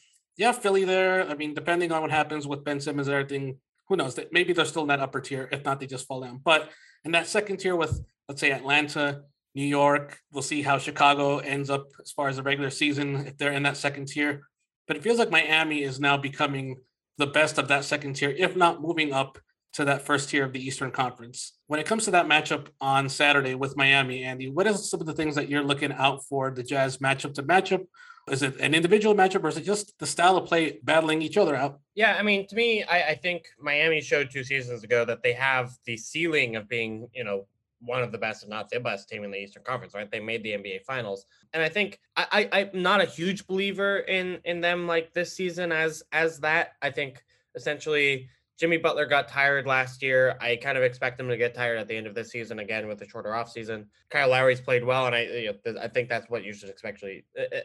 have 0.46 0.58
Philly 0.58 0.84
there. 0.84 1.28
I 1.28 1.34
mean, 1.34 1.54
depending 1.54 1.92
on 1.92 2.02
what 2.02 2.10
happens 2.10 2.46
with 2.46 2.64
Ben 2.64 2.80
Simmons 2.80 3.08
and 3.08 3.14
everything, 3.14 3.58
who 3.88 3.96
knows? 3.96 4.18
Maybe 4.32 4.52
they're 4.52 4.64
still 4.64 4.82
in 4.82 4.88
that 4.88 5.00
upper 5.00 5.20
tier. 5.20 5.48
If 5.52 5.64
not, 5.64 5.80
they 5.80 5.86
just 5.86 6.06
fall 6.06 6.20
down. 6.20 6.40
But 6.44 6.70
in 7.04 7.12
that 7.12 7.26
second 7.26 7.58
tier 7.58 7.76
with 7.76 8.00
let's 8.28 8.40
say 8.40 8.52
Atlanta, 8.52 9.22
New 9.56 9.64
York, 9.64 10.20
we'll 10.32 10.42
see 10.42 10.62
how 10.62 10.78
Chicago 10.78 11.38
ends 11.38 11.68
up 11.68 11.88
as 12.00 12.12
far 12.12 12.28
as 12.28 12.36
the 12.36 12.44
regular 12.44 12.70
season 12.70 13.26
if 13.26 13.36
they're 13.36 13.52
in 13.52 13.64
that 13.64 13.76
second 13.76 14.06
tier. 14.06 14.42
But 14.86 14.96
it 14.96 15.02
feels 15.02 15.18
like 15.18 15.30
Miami 15.30 15.82
is 15.82 15.98
now 15.98 16.16
becoming 16.16 16.76
the 17.18 17.26
best 17.26 17.58
of 17.58 17.66
that 17.68 17.84
second 17.84 18.14
tier, 18.14 18.30
if 18.30 18.54
not 18.54 18.80
moving 18.80 19.12
up 19.12 19.38
to 19.72 19.84
that 19.84 20.02
first 20.02 20.30
tier 20.30 20.44
of 20.44 20.52
the 20.52 20.64
Eastern 20.64 20.92
Conference. 20.92 21.58
When 21.66 21.80
it 21.80 21.86
comes 21.86 22.04
to 22.04 22.12
that 22.12 22.26
matchup 22.26 22.68
on 22.80 23.08
Saturday 23.08 23.56
with 23.56 23.76
Miami, 23.76 24.22
Andy, 24.22 24.48
what 24.48 24.66
are 24.68 24.74
some 24.74 25.00
of 25.00 25.06
the 25.06 25.12
things 25.12 25.34
that 25.34 25.48
you're 25.48 25.62
looking 25.62 25.92
out 25.92 26.24
for 26.24 26.50
the 26.50 26.62
Jazz 26.62 26.98
matchup 26.98 27.34
to 27.34 27.42
matchup? 27.42 27.84
Is 28.28 28.42
it 28.42 28.60
an 28.60 28.74
individual 28.74 29.14
matchup 29.14 29.42
or 29.44 29.48
is 29.48 29.56
it 29.56 29.64
just 29.64 29.98
the 29.98 30.06
style 30.06 30.36
of 30.36 30.46
play 30.46 30.78
battling 30.82 31.22
each 31.22 31.36
other 31.36 31.56
out? 31.56 31.80
Yeah, 31.94 32.16
I 32.18 32.22
mean, 32.22 32.46
to 32.48 32.54
me, 32.54 32.84
I, 32.84 33.02
I 33.10 33.14
think 33.14 33.46
Miami 33.58 34.00
showed 34.00 34.30
two 34.30 34.44
seasons 34.44 34.84
ago 34.84 35.04
that 35.04 35.22
they 35.22 35.32
have 35.32 35.76
the 35.84 35.96
ceiling 35.96 36.56
of 36.56 36.68
being, 36.68 37.08
you 37.14 37.24
know, 37.24 37.46
one 37.80 38.02
of 38.02 38.12
the 38.12 38.18
best, 38.18 38.42
if 38.42 38.48
not 38.48 38.68
the 38.68 38.78
best 38.78 39.08
team 39.08 39.24
in 39.24 39.30
the 39.30 39.38
Eastern 39.38 39.62
Conference, 39.62 39.94
right? 39.94 40.10
They 40.10 40.20
made 40.20 40.42
the 40.42 40.50
NBA 40.50 40.84
Finals, 40.84 41.24
and 41.52 41.62
I 41.62 41.68
think 41.68 41.98
I, 42.16 42.48
I 42.52 42.60
I'm 42.60 42.82
not 42.82 43.00
a 43.00 43.06
huge 43.06 43.46
believer 43.46 44.00
in 44.00 44.38
in 44.44 44.60
them 44.60 44.86
like 44.86 45.12
this 45.12 45.32
season 45.32 45.72
as 45.72 46.02
as 46.12 46.40
that. 46.40 46.72
I 46.82 46.90
think 46.90 47.24
essentially 47.54 48.28
Jimmy 48.60 48.76
Butler 48.76 49.06
got 49.06 49.26
tired 49.26 49.66
last 49.66 50.02
year. 50.02 50.36
I 50.38 50.54
kind 50.56 50.76
of 50.76 50.84
expect 50.84 51.18
him 51.18 51.30
to 51.30 51.36
get 51.38 51.54
tired 51.54 51.78
at 51.78 51.88
the 51.88 51.96
end 51.96 52.06
of 52.06 52.14
this 52.14 52.30
season 52.30 52.58
again 52.58 52.86
with 52.86 53.00
a 53.00 53.08
shorter 53.08 53.30
offseason. 53.30 53.86
Kyle 54.10 54.28
Lowry's 54.28 54.60
played 54.60 54.84
well, 54.84 55.06
and 55.06 55.14
I 55.14 55.22
you 55.22 55.54
know, 55.64 55.80
I 55.80 55.88
think 55.88 56.10
that's 56.10 56.28
what 56.28 56.44
you 56.44 56.52
should 56.52 56.68
expect, 56.68 57.02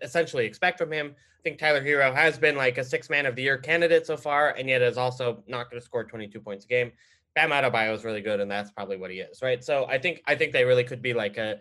essentially 0.01 0.45
expect 0.45 0.77
from 0.77 0.93
him. 0.93 1.13
I 1.13 1.41
think 1.43 1.59
Tyler 1.59 1.83
Herro 1.83 2.15
has 2.15 2.37
been 2.37 2.55
like 2.55 2.77
a 2.77 2.83
six 2.83 3.09
man 3.09 3.25
of 3.25 3.35
the 3.35 3.41
year 3.41 3.57
candidate 3.57 4.07
so 4.07 4.15
far, 4.15 4.51
and 4.51 4.69
yet 4.69 4.81
is 4.81 4.97
also 4.97 5.43
not 5.47 5.69
going 5.69 5.81
to 5.81 5.85
score 5.85 6.05
22 6.05 6.39
points 6.39 6.63
a 6.63 6.67
game. 6.69 6.93
Bam 7.35 7.49
Adebayo 7.49 7.93
is 7.93 8.05
really 8.05 8.21
good, 8.21 8.39
and 8.39 8.49
that's 8.49 8.71
probably 8.71 8.95
what 8.95 9.11
he 9.11 9.19
is, 9.19 9.41
right? 9.41 9.61
So 9.61 9.85
I 9.87 9.97
think 9.97 10.21
I 10.27 10.35
think 10.35 10.53
they 10.53 10.63
really 10.63 10.85
could 10.85 11.01
be 11.01 11.13
like 11.13 11.35
a 11.35 11.59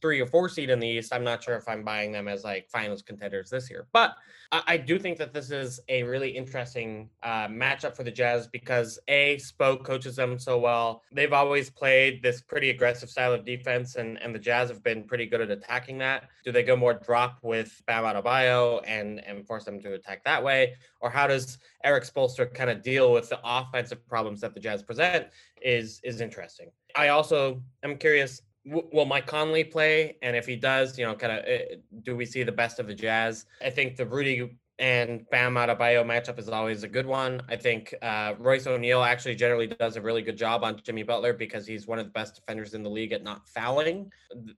three 0.00 0.20
or 0.20 0.26
four 0.26 0.48
seed 0.48 0.70
in 0.70 0.78
the 0.78 0.88
East. 0.88 1.12
I'm 1.12 1.24
not 1.24 1.42
sure 1.42 1.56
if 1.56 1.68
I'm 1.68 1.84
buying 1.84 2.12
them 2.12 2.28
as 2.28 2.44
like 2.44 2.68
finals 2.70 3.02
contenders 3.02 3.50
this 3.50 3.70
year, 3.70 3.86
but 3.92 4.16
I, 4.52 4.62
I 4.66 4.76
do 4.76 4.98
think 4.98 5.18
that 5.18 5.32
this 5.32 5.50
is 5.50 5.80
a 5.88 6.02
really 6.02 6.30
interesting 6.30 7.10
uh, 7.22 7.48
matchup 7.48 7.96
for 7.96 8.04
the 8.04 8.10
Jazz 8.10 8.46
because 8.46 8.98
a 9.08 9.36
Spo 9.36 9.82
coaches 9.82 10.16
them 10.16 10.38
so 10.38 10.58
well. 10.58 11.02
They've 11.12 11.32
always 11.32 11.70
played 11.70 12.22
this 12.22 12.40
pretty 12.40 12.70
aggressive 12.70 13.10
style 13.10 13.32
of 13.32 13.44
defense, 13.44 13.96
and 13.96 14.20
and 14.22 14.34
the 14.34 14.38
Jazz 14.38 14.68
have 14.68 14.82
been 14.82 15.04
pretty 15.04 15.26
good 15.26 15.40
at 15.40 15.50
attacking 15.50 15.98
that. 15.98 16.24
Do 16.44 16.52
they 16.52 16.62
go 16.62 16.76
more 16.76 16.94
drop 16.94 17.38
with 17.42 17.82
Bam 17.86 18.04
Adebayo 18.04 18.82
and 18.86 19.24
and 19.24 19.46
force 19.46 19.64
them 19.64 19.80
to 19.80 19.94
attack 19.94 20.24
that 20.24 20.42
way, 20.42 20.74
or 21.00 21.10
how 21.10 21.26
does 21.26 21.58
Erik 21.84 22.04
Spoelstra 22.04 22.52
kind 22.52 22.70
of 22.70 22.82
deal 22.82 23.12
with 23.12 23.28
the 23.28 23.40
offensive 23.44 24.06
problems 24.06 24.40
that 24.40 24.54
the 24.54 24.60
Jazz 24.60 24.82
present? 24.82 25.26
Is 25.62 26.00
is 26.04 26.20
interesting. 26.20 26.70
I 26.94 27.08
also 27.08 27.62
am 27.82 27.96
curious 27.96 28.42
will 28.66 29.04
Mike 29.06 29.26
Conley 29.26 29.64
play? 29.64 30.16
And 30.22 30.36
if 30.36 30.46
he 30.46 30.56
does, 30.56 30.98
you 30.98 31.06
know, 31.06 31.14
kind 31.14 31.38
of 31.38 31.44
eh, 31.46 31.76
do 32.02 32.16
we 32.16 32.26
see 32.26 32.42
the 32.42 32.52
best 32.52 32.78
of 32.78 32.86
the 32.86 32.94
Jazz? 32.94 33.46
I 33.62 33.70
think 33.70 33.96
the 33.96 34.06
Rudy 34.06 34.58
and 34.78 35.24
Bam 35.30 35.54
Adebayo 35.54 36.04
matchup 36.04 36.38
is 36.38 36.48
always 36.48 36.82
a 36.82 36.88
good 36.88 37.06
one. 37.06 37.40
I 37.48 37.56
think 37.56 37.94
uh, 38.02 38.34
Royce 38.38 38.66
O'Neale 38.66 39.02
actually 39.02 39.34
generally 39.34 39.66
does 39.66 39.96
a 39.96 40.02
really 40.02 40.20
good 40.20 40.36
job 40.36 40.64
on 40.64 40.80
Jimmy 40.82 41.02
Butler 41.02 41.32
because 41.32 41.66
he's 41.66 41.86
one 41.86 41.98
of 41.98 42.04
the 42.04 42.12
best 42.12 42.34
defenders 42.34 42.74
in 42.74 42.82
the 42.82 42.90
league 42.90 43.12
at 43.12 43.22
not 43.22 43.48
fouling, 43.48 44.10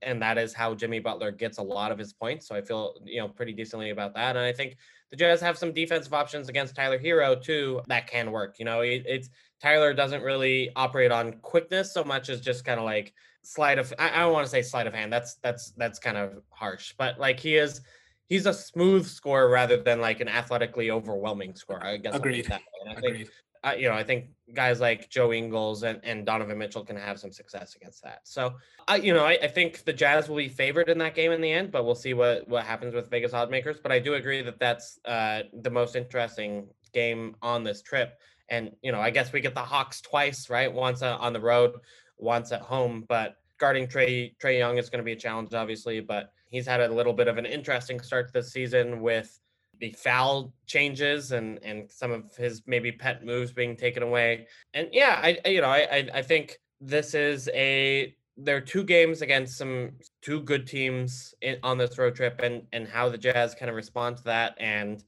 and 0.02 0.20
that 0.20 0.36
is 0.36 0.52
how 0.52 0.74
Jimmy 0.74 0.98
Butler 0.98 1.30
gets 1.30 1.58
a 1.58 1.62
lot 1.62 1.92
of 1.92 1.98
his 1.98 2.12
points. 2.12 2.48
So 2.48 2.56
I 2.56 2.62
feel 2.62 2.94
you 3.04 3.20
know 3.20 3.28
pretty 3.28 3.52
decently 3.52 3.90
about 3.90 4.14
that, 4.14 4.36
and 4.36 4.44
I 4.44 4.52
think 4.52 4.76
the 5.10 5.16
Jazz 5.16 5.40
have 5.40 5.56
some 5.56 5.72
defensive 5.72 6.12
options 6.12 6.48
against 6.48 6.74
Tyler 6.74 6.98
Herro 6.98 7.40
too 7.40 7.82
that 7.86 8.08
can 8.08 8.32
work. 8.32 8.58
You 8.58 8.64
know, 8.64 8.80
it, 8.80 9.04
it's 9.06 9.30
Tyler 9.60 9.94
doesn't 9.94 10.22
really 10.22 10.70
operate 10.74 11.12
on 11.12 11.34
quickness 11.42 11.92
so 11.92 12.02
much 12.02 12.28
as 12.28 12.40
just 12.40 12.64
kind 12.64 12.80
of 12.80 12.84
like 12.84 13.14
sleight 13.48 13.78
of 13.78 13.92
I, 13.98 14.10
I 14.10 14.18
don't 14.20 14.32
want 14.32 14.44
to 14.44 14.50
say 14.50 14.62
sleight 14.62 14.86
of 14.86 14.92
hand. 14.92 15.12
That's 15.12 15.36
that's 15.36 15.72
that's 15.76 15.98
kind 15.98 16.16
of 16.18 16.42
harsh. 16.50 16.94
But 16.98 17.18
like 17.18 17.40
he 17.40 17.56
is 17.56 17.80
he's 18.28 18.44
a 18.44 18.52
smooth 18.52 19.06
scorer 19.06 19.48
rather 19.48 19.78
than 19.78 20.00
like 20.00 20.20
an 20.20 20.28
athletically 20.28 20.90
overwhelming 20.90 21.54
scorer. 21.54 21.84
I 21.84 21.96
guess 21.96 22.14
agreed. 22.14 22.46
That 22.46 22.60
I 22.86 22.92
Agreed. 22.92 23.16
think 23.16 23.28
uh, 23.64 23.74
you 23.78 23.88
know 23.88 23.94
I 23.94 24.04
think 24.04 24.26
guys 24.54 24.80
like 24.80 25.08
Joe 25.08 25.32
Ingles 25.32 25.82
and, 25.82 25.98
and 26.04 26.26
Donovan 26.26 26.58
Mitchell 26.58 26.84
can 26.84 26.96
have 26.96 27.18
some 27.18 27.32
success 27.32 27.74
against 27.74 28.02
that. 28.02 28.20
So 28.24 28.54
I 28.86 28.96
you 28.96 29.14
know 29.14 29.24
I, 29.24 29.38
I 29.42 29.48
think 29.48 29.84
the 29.84 29.94
Jazz 29.94 30.28
will 30.28 30.36
be 30.36 30.48
favored 30.48 30.90
in 30.90 30.98
that 30.98 31.14
game 31.14 31.32
in 31.32 31.40
the 31.40 31.50
end, 31.50 31.72
but 31.72 31.86
we'll 31.86 31.94
see 31.94 32.12
what 32.12 32.46
what 32.48 32.64
happens 32.64 32.94
with 32.94 33.08
Vegas 33.08 33.32
oddmakers. 33.32 33.78
But 33.82 33.92
I 33.92 33.98
do 33.98 34.14
agree 34.14 34.42
that 34.42 34.60
that's 34.60 34.98
uh, 35.06 35.44
the 35.62 35.70
most 35.70 35.96
interesting 35.96 36.68
game 36.92 37.34
on 37.40 37.64
this 37.64 37.80
trip. 37.80 38.20
And 38.50 38.72
you 38.82 38.92
know 38.92 39.00
I 39.00 39.08
guess 39.08 39.32
we 39.32 39.40
get 39.40 39.54
the 39.54 39.62
Hawks 39.62 40.02
twice, 40.02 40.50
right? 40.50 40.70
Once 40.70 41.00
uh, 41.00 41.16
on 41.16 41.32
the 41.32 41.40
road 41.40 41.72
wants 42.18 42.52
at 42.52 42.60
home. 42.60 43.04
But 43.08 43.36
guarding 43.58 43.88
Trey 43.88 44.34
Trae 44.42 44.58
Young 44.58 44.78
is 44.78 44.90
going 44.90 44.98
to 44.98 45.04
be 45.04 45.12
a 45.12 45.16
challenge, 45.16 45.54
obviously. 45.54 46.00
But 46.00 46.32
he's 46.46 46.66
had 46.66 46.80
a 46.80 46.92
little 46.92 47.12
bit 47.12 47.28
of 47.28 47.38
an 47.38 47.46
interesting 47.46 48.00
start 48.00 48.32
this 48.32 48.52
season 48.52 49.00
with 49.00 49.38
the 49.80 49.92
foul 49.92 50.52
changes 50.66 51.32
and 51.32 51.58
and 51.62 51.90
some 51.90 52.10
of 52.10 52.34
his 52.36 52.62
maybe 52.66 52.92
pet 52.92 53.24
moves 53.24 53.52
being 53.52 53.76
taken 53.76 54.02
away. 54.02 54.46
And 54.74 54.88
yeah, 54.92 55.20
I, 55.22 55.38
I 55.44 55.48
you 55.48 55.60
know 55.60 55.68
I 55.68 56.08
I 56.12 56.22
think 56.22 56.58
this 56.80 57.14
is 57.14 57.48
a 57.54 58.14
there 58.36 58.56
are 58.56 58.60
two 58.60 58.84
games 58.84 59.20
against 59.20 59.58
some 59.58 59.90
two 60.22 60.40
good 60.40 60.66
teams 60.66 61.34
in, 61.42 61.58
on 61.62 61.76
this 61.76 61.98
road 61.98 62.14
trip 62.14 62.40
and 62.42 62.62
and 62.72 62.86
how 62.88 63.08
the 63.08 63.18
Jazz 63.18 63.54
kind 63.54 63.68
of 63.68 63.76
respond 63.76 64.16
to 64.18 64.24
that 64.24 64.54
and 64.58 65.02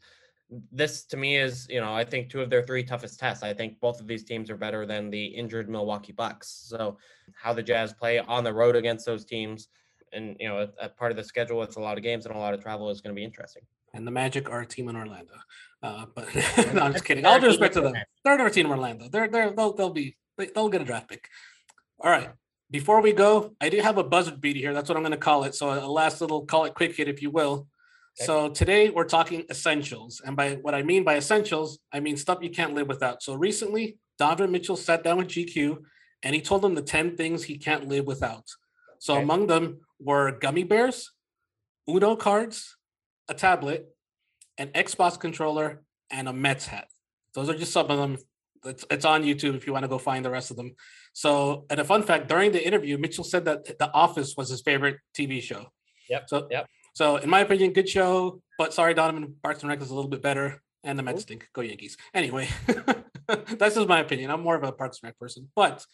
this 0.73 1.05
to 1.07 1.17
me 1.17 1.37
is, 1.37 1.67
you 1.69 1.81
know, 1.81 1.95
I 1.95 2.05
think 2.05 2.29
two 2.29 2.41
of 2.41 2.51
their 2.51 2.63
three 2.63 2.83
toughest 2.83 3.21
tests. 3.21 3.43
I 3.43 3.55
think 3.55 3.79
both 3.81 4.01
of 4.01 4.07
these 4.07 4.25
teams 4.25 4.51
are 4.51 4.57
better 4.57 4.85
than 4.85 5.11
the 5.11 5.25
injured 5.25 5.69
Milwaukee 5.69 6.13
Bucks. 6.13 6.65
So 6.69 6.99
how 7.41 7.53
the 7.53 7.63
Jazz 7.63 7.93
play 7.93 8.19
on 8.19 8.45
the 8.45 8.53
road 8.53 8.77
against 8.77 9.07
those 9.07 9.25
teams 9.25 9.69
and, 10.13 10.37
you 10.41 10.49
know, 10.49 10.69
a, 10.81 10.87
a 10.87 10.89
part 10.89 11.13
of 11.13 11.17
the 11.17 11.25
schedule 11.25 11.59
with 11.59 11.77
a 11.77 11.81
lot 11.81 11.97
of 11.97 12.03
games 12.03 12.27
and 12.27 12.35
a 12.35 12.39
lot 12.39 12.55
of 12.55 12.61
travel 12.61 12.91
is 12.91 13.01
going 13.01 13.15
to 13.15 13.19
be 13.19 13.25
interesting. 13.25 13.63
And 13.95 14.07
the 14.07 14.11
Magic 14.11 14.51
are 14.51 14.61
a 14.61 14.67
team 14.67 14.89
in 14.89 14.97
Orlando. 14.97 15.35
Uh, 15.83 16.07
but 16.15 16.35
no, 16.75 16.83
I'm 16.83 16.93
just 16.93 17.05
kidding. 17.05 17.25
All 17.25 17.39
due 17.39 17.47
respect 17.47 17.75
to 17.75 17.81
them. 17.81 17.95
They're 18.25 18.41
our 18.41 18.51
team 18.51 18.67
in 18.67 18.73
Orlando. 18.73 19.09
They're, 19.09 19.29
they're, 19.29 19.51
they'll, 19.51 19.73
they'll 19.73 19.91
be, 19.91 20.17
they'll 20.37 20.69
get 20.69 20.83
a 20.83 20.85
draft 20.85 21.09
pick. 21.09 21.29
All 22.01 22.11
right. 22.11 22.31
Before 22.71 23.01
we 23.01 23.13
go, 23.13 23.55
I 23.61 23.69
do 23.69 23.81
have 23.81 23.99
a 23.99 24.05
buzzard 24.05 24.41
beat 24.41 24.57
here. 24.57 24.73
That's 24.73 24.89
what 24.89 24.97
I'm 24.97 25.03
going 25.03 25.13
to 25.13 25.19
call 25.19 25.45
it. 25.45 25.55
So 25.55 25.73
a 25.73 25.87
last 25.87 26.21
little 26.21 26.45
call 26.45 26.65
it 26.65 26.75
quick 26.75 26.97
hit, 26.97 27.09
if 27.09 27.21
you 27.21 27.31
will. 27.31 27.67
Okay. 28.19 28.27
So 28.27 28.49
today 28.49 28.91
we're 28.91 29.05
talking 29.05 29.45
essentials. 29.51 30.21
And 30.25 30.37
by 30.37 30.55
what 30.57 30.75
I 30.75 30.83
mean 30.83 31.05
by 31.05 31.17
essentials, 31.17 31.79
I 31.93 32.01
mean 32.01 32.17
stuff 32.17 32.39
you 32.43 32.51
can't 32.51 32.75
live 32.75 32.89
without. 32.89 33.23
So 33.23 33.35
recently, 33.35 33.99
Donovan 34.19 34.51
Mitchell 34.51 34.77
sat 34.77 35.03
down 35.03 35.19
with 35.19 35.29
GQ 35.29 35.79
and 36.23 36.35
he 36.35 36.41
told 36.41 36.63
them 36.63 36.75
the 36.75 36.83
10 36.83 37.17
things 37.17 37.45
he 37.45 37.57
can't 37.57 37.89
live 37.89 38.07
without. 38.07 38.45
So 38.99 39.15
okay. 39.15 39.23
among 39.23 39.47
them 39.47 39.81
were 39.99 40.33
gummy 40.33 40.65
bears, 40.65 41.11
Uno 41.89 42.17
cards, 42.17 42.77
a 43.29 43.35
tablet, 43.35 43.87
an 44.59 44.69
Xbox 44.69 45.19
controller, 45.19 45.83
and 46.11 46.29
a 46.29 46.33
Mets 46.33 46.67
hat. 46.67 46.89
Those 47.35 47.49
are 47.49 47.55
just 47.55 47.73
some 47.73 47.91
of 47.91 47.99
them. 47.99 48.19
It's, 48.65 48.85
it's 48.91 49.07
on 49.07 49.23
YouTube 49.23 49.55
if 49.55 49.67
you 49.67 49.73
want 49.73 49.85
to 49.85 49.89
go 49.89 49.97
find 49.97 50.23
the 50.23 50.31
rest 50.31 50.51
of 50.51 50.57
them. 50.59 50.75
So, 51.15 51.65
and 51.71 51.81
a 51.81 51.85
fun 51.85 52.03
fact 52.03 52.29
during 52.29 52.53
the 52.53 52.65
interview, 52.65 52.99
Mitchell 52.99 53.25
said 53.25 53.47
that 53.47 53.79
The 53.79 53.91
Office 53.93 54.35
was 54.37 54.51
his 54.51 54.61
favorite 54.61 54.99
TV 55.17 55.41
show. 55.41 55.69
Yep. 56.11 56.29
So, 56.29 56.49
yep. 56.51 56.67
So, 56.95 57.17
in 57.17 57.31
my 57.31 57.41
opinion, 57.41 57.73
good 57.73 57.89
show. 57.89 58.43
But 58.59 58.75
sorry, 58.75 58.95
Donovan, 58.95 59.37
Parks 59.43 59.63
and 59.63 59.71
Rec 59.71 59.81
is 59.81 59.91
a 59.91 59.95
little 59.95 60.11
bit 60.11 60.23
better, 60.23 60.63
and 60.85 60.99
the 60.99 61.03
oh. 61.03 61.07
Mets 61.07 61.23
stink. 61.23 61.49
Go 61.53 61.63
Yankees. 61.63 61.97
Anyway, 62.15 62.49
that's 63.27 63.75
just 63.75 63.89
my 63.89 64.01
opinion. 64.01 64.31
I'm 64.31 64.43
more 64.43 64.57
of 64.57 64.65
a 64.65 64.73
Parks 64.73 64.99
and 65.03 65.09
Rec 65.09 65.19
person. 65.19 65.49
But 65.55 65.85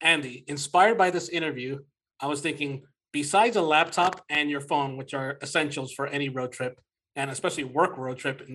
Andy, 0.00 0.44
inspired 0.46 0.98
by 0.98 1.10
this 1.10 1.28
interview, 1.28 1.78
I 2.20 2.26
was 2.26 2.40
thinking, 2.40 2.82
besides 3.12 3.56
a 3.56 3.62
laptop 3.62 4.24
and 4.28 4.50
your 4.50 4.60
phone, 4.60 4.96
which 4.96 5.14
are 5.14 5.38
essentials 5.42 5.92
for 5.92 6.06
any 6.06 6.28
road 6.28 6.52
trip, 6.52 6.80
and 7.14 7.30
especially 7.30 7.64
work 7.64 7.96
road 7.96 8.18
trip, 8.18 8.46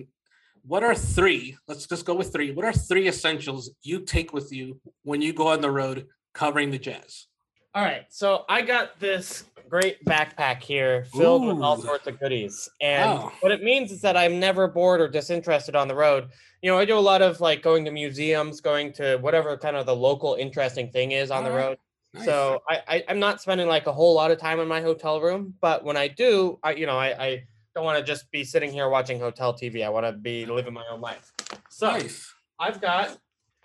what 0.64 0.84
are 0.84 0.94
three? 0.94 1.56
Let's 1.66 1.86
just 1.86 2.04
go 2.04 2.14
with 2.14 2.32
three. 2.32 2.52
What 2.52 2.64
are 2.64 2.72
three 2.72 3.08
essentials 3.08 3.70
you 3.82 4.00
take 4.00 4.32
with 4.32 4.52
you 4.52 4.80
when 5.02 5.20
you 5.20 5.32
go 5.32 5.48
on 5.48 5.60
the 5.60 5.70
road 5.70 6.06
covering 6.34 6.70
the 6.70 6.78
Jazz? 6.78 7.26
All 7.74 7.82
right, 7.82 8.04
so 8.10 8.44
I 8.48 8.62
got 8.62 9.00
this 9.00 9.44
great 9.72 10.04
backpack 10.04 10.62
here 10.62 11.06
filled 11.16 11.44
Ooh. 11.44 11.46
with 11.46 11.62
all 11.62 11.80
sorts 11.80 12.06
of 12.06 12.20
goodies. 12.20 12.68
And 12.82 13.10
wow. 13.10 13.32
what 13.40 13.52
it 13.52 13.62
means 13.62 13.90
is 13.90 14.02
that 14.02 14.18
I'm 14.18 14.38
never 14.38 14.68
bored 14.68 15.00
or 15.00 15.08
disinterested 15.08 15.74
on 15.74 15.88
the 15.88 15.94
road. 15.94 16.28
You 16.60 16.70
know, 16.70 16.76
I 16.76 16.84
do 16.84 16.98
a 16.98 17.00
lot 17.00 17.22
of 17.22 17.40
like 17.40 17.62
going 17.62 17.86
to 17.86 17.90
museums, 17.90 18.60
going 18.60 18.92
to 18.94 19.16
whatever 19.16 19.56
kind 19.56 19.74
of 19.74 19.86
the 19.86 19.96
local 19.96 20.34
interesting 20.34 20.90
thing 20.90 21.12
is 21.12 21.30
on 21.30 21.44
all 21.44 21.50
the 21.50 21.56
road. 21.56 21.78
Nice. 22.12 22.26
So 22.26 22.62
I, 22.68 22.82
I 22.86 23.04
am 23.08 23.18
not 23.18 23.40
spending 23.40 23.66
like 23.66 23.86
a 23.86 23.92
whole 23.92 24.14
lot 24.14 24.30
of 24.30 24.38
time 24.38 24.60
in 24.60 24.68
my 24.68 24.82
hotel 24.82 25.22
room, 25.22 25.54
but 25.62 25.82
when 25.82 25.96
I 25.96 26.06
do, 26.06 26.58
I 26.62 26.72
you 26.72 26.84
know 26.84 26.98
I, 26.98 27.24
I 27.24 27.44
don't 27.74 27.86
want 27.86 27.98
to 27.98 28.04
just 28.04 28.30
be 28.30 28.44
sitting 28.44 28.70
here 28.70 28.90
watching 28.90 29.18
hotel 29.18 29.54
TV. 29.54 29.86
I 29.86 29.88
want 29.88 30.04
to 30.04 30.12
be 30.12 30.44
living 30.44 30.74
my 30.74 30.84
own 30.92 31.00
life. 31.00 31.32
So 31.70 31.90
nice. 31.90 32.30
I've 32.60 32.78
got 32.82 33.16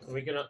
we 0.07 0.21
can 0.21 0.37
uh, 0.37 0.45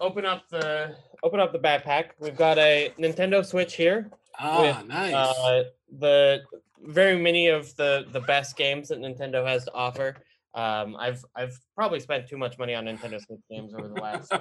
open 0.00 0.24
up 0.24 0.48
the 0.50 0.94
open 1.24 1.40
up 1.40 1.50
the 1.50 1.58
backpack. 1.58 2.10
We've 2.20 2.36
got 2.36 2.58
a 2.58 2.92
Nintendo 2.96 3.44
Switch 3.44 3.74
here. 3.74 4.08
Ah, 4.38 4.78
with, 4.78 4.88
nice. 4.88 5.14
Uh, 5.14 5.64
the 5.98 6.42
very 6.82 7.20
many 7.20 7.48
of 7.48 7.74
the 7.76 8.06
the 8.12 8.20
best 8.20 8.56
games 8.56 8.88
that 8.88 8.98
Nintendo 8.98 9.46
has 9.46 9.64
to 9.64 9.74
offer. 9.74 10.16
Um, 10.54 10.96
I've 10.96 11.24
I've 11.36 11.58
probably 11.76 12.00
spent 12.00 12.28
too 12.28 12.38
much 12.38 12.58
money 12.58 12.74
on 12.74 12.84
Nintendo 12.84 13.20
Switch 13.20 13.40
games 13.50 13.74
over 13.74 13.88
the 13.88 13.94
last 13.94 14.32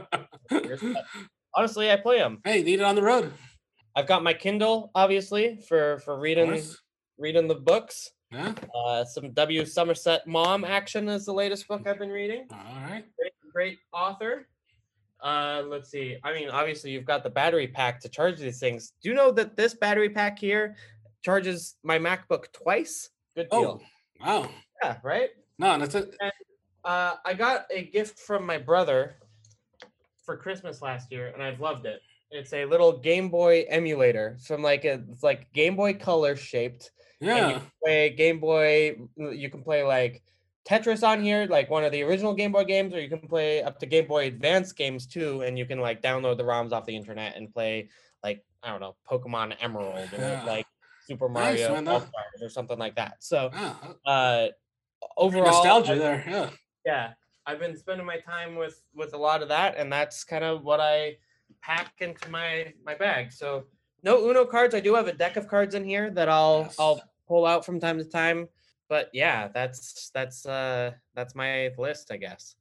years. 0.52 0.82
honestly, 1.56 1.92
I 1.92 1.98
play 1.98 2.20
them. 2.20 2.40
Hey, 2.44 2.64
need 2.64 2.80
it 2.80 2.84
on 2.84 2.96
the 2.96 3.04
road. 3.04 3.32
I've 3.96 4.08
got 4.08 4.24
my 4.24 4.34
Kindle, 4.34 4.92
obviously, 4.96 5.60
for 5.68 6.00
for 6.00 6.20
reading 6.20 6.64
reading 7.18 7.48
the 7.48 7.56
books. 7.56 8.10
Yeah. 8.32 8.54
Uh, 8.76 9.04
some 9.06 9.34
W. 9.34 9.66
Somerset 9.66 10.28
Maugham 10.28 10.64
action 10.64 11.10
is 11.10 11.26
the 11.26 11.34
latest 11.34 11.68
book 11.68 11.88
I've 11.88 11.98
been 11.98 12.10
reading. 12.10 12.48
All 12.52 12.82
right. 12.88 13.04
Great, 13.18 13.34
great 13.52 13.80
author. 13.92 14.48
Uh, 15.22 15.64
let's 15.68 15.90
see. 15.90 16.18
I 16.24 16.34
mean, 16.34 16.50
obviously, 16.50 16.92
you've 16.92 17.06
got 17.06 17.24
the 17.24 17.30
battery 17.30 17.68
pack 17.68 18.00
to 18.02 18.10
charge 18.10 18.40
these 18.40 18.60
things. 18.60 18.94
Do 19.02 19.10
you 19.10 19.16
know 19.16 19.32
that 19.34 19.58
this 19.58 19.74
battery 19.74 20.10
pack 20.10 20.40
here 20.40 20.76
charges 21.22 21.76
my 21.84 21.98
MacBook 22.00 22.52
twice? 22.54 23.10
Good 23.36 23.50
deal. 23.50 23.82
Oh, 24.26 24.26
wow. 24.26 24.50
Yeah, 24.84 24.98
right. 25.04 25.30
No, 25.58 25.78
that's 25.78 25.96
it. 25.96 26.16
Uh, 26.86 27.16
I 27.26 27.34
got 27.34 27.66
a 27.70 27.84
gift 27.84 28.20
from 28.20 28.46
my 28.46 28.58
brother 28.58 29.16
for 30.26 30.38
Christmas 30.38 30.82
last 30.82 31.12
year, 31.12 31.28
and 31.34 31.44
I've 31.44 31.60
loved 31.60 31.86
it. 31.86 32.02
It's 32.32 32.54
a 32.54 32.64
little 32.64 32.98
Game 32.98 33.28
Boy 33.30 33.66
emulator 33.70 34.38
from 34.46 34.62
like 34.62 34.86
a 34.86 35.04
it's 35.12 35.24
like 35.24 35.52
Game 35.52 35.76
Boy 35.76 35.94
Color 35.96 36.36
shaped. 36.38 36.92
and 37.20 37.30
you 37.30 37.36
Yeah. 37.36 37.52
can 37.60 37.72
play 37.84 38.10
Game 38.12 38.40
Boy. 38.40 38.98
You 39.18 39.50
can 39.50 39.64
play 39.64 39.84
like 39.84 40.22
Tetris 40.68 41.08
on 41.08 41.22
here, 41.22 41.48
like 41.50 41.70
one 41.70 41.84
of 41.84 41.92
the 41.92 42.04
original 42.04 42.34
Game 42.34 42.52
Boy 42.52 42.64
games, 42.64 42.94
or 42.94 43.00
you 43.02 43.10
can 43.10 43.20
play 43.28 43.62
up 43.64 43.80
to 43.80 43.86
Game 43.86 44.08
Boy 44.08 44.28
Advance 44.28 44.72
games 44.72 45.06
too. 45.08 45.42
And 45.42 45.58
you 45.58 45.66
can 45.66 45.80
like 45.80 46.02
download 46.02 46.38
the 46.38 46.44
ROMs 46.44 46.72
off 46.72 46.86
the 46.86 46.96
internet 46.96 47.36
and 47.38 47.52
play 47.54 47.90
like 48.24 48.44
I 48.64 48.70
don't 48.70 48.82
know 48.82 48.96
Pokemon 49.10 49.56
Emerald 49.62 50.10
or 50.14 50.18
Yeah. 50.18 50.44
like 50.46 50.66
Super 51.08 51.30
Nice, 51.30 51.60
Mario 51.68 51.82
man, 51.82 52.02
or 52.42 52.50
something 52.50 52.78
like 52.78 52.96
that. 52.96 53.16
So 53.24 53.50
Yeah. 53.54 53.74
uh, 54.06 54.48
overall, 55.18 55.46
Nostalgia 55.46 55.96
there. 55.96 56.24
Yeah. 56.28 56.50
yeah 56.86 57.14
i've 57.46 57.58
been 57.60 57.76
spending 57.76 58.06
my 58.06 58.18
time 58.20 58.56
with 58.56 58.82
with 58.94 59.14
a 59.14 59.18
lot 59.18 59.42
of 59.42 59.48
that 59.48 59.76
and 59.78 59.92
that's 59.92 60.24
kind 60.26 60.44
of 60.44 60.64
what 60.66 60.80
i 60.82 61.16
pack 61.62 61.94
into 62.00 62.30
my 62.30 62.72
my 62.86 62.94
bag 62.94 63.32
so 63.32 63.64
no 64.04 64.30
uno 64.30 64.46
cards 64.46 64.76
i 64.76 64.80
do 64.82 64.94
have 64.94 65.08
a 65.08 65.14
deck 65.14 65.38
of 65.38 65.48
cards 65.48 65.74
in 65.74 65.84
here 65.86 66.12
that 66.12 66.28
i'll 66.30 66.64
Yes. 66.64 66.76
i'll 66.78 67.02
pull 67.30 67.46
out 67.46 67.66
from 67.66 67.80
time 67.80 67.98
to 67.98 68.04
time 68.04 68.48
but 68.90 69.10
yeah 69.14 69.48
that's 69.54 70.10
that's 70.14 70.46
uh 70.46 70.92
that's 71.16 71.36
my 71.36 71.70
list 71.78 72.12
i 72.12 72.18
guess 72.18 72.56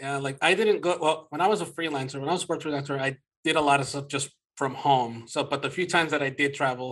Yeah, 0.00 0.18
like 0.18 0.38
I 0.42 0.54
didn't 0.54 0.80
go 0.80 0.98
well 1.00 1.26
when 1.30 1.40
I 1.40 1.46
was 1.46 1.60
a 1.60 1.66
freelancer, 1.76 2.18
when 2.18 2.28
I 2.28 2.32
was 2.32 2.42
a 2.42 2.46
sports 2.46 2.64
freelancer, 2.64 2.98
I 2.98 3.10
did 3.44 3.56
a 3.56 3.60
lot 3.70 3.78
of 3.80 3.86
stuff 3.86 4.06
just 4.08 4.28
from 4.60 4.74
home. 4.74 5.14
So 5.32 5.44
but 5.44 5.62
the 5.62 5.70
few 5.70 5.86
times 5.86 6.10
that 6.10 6.22
I 6.22 6.30
did 6.30 6.54
travel, 6.54 6.88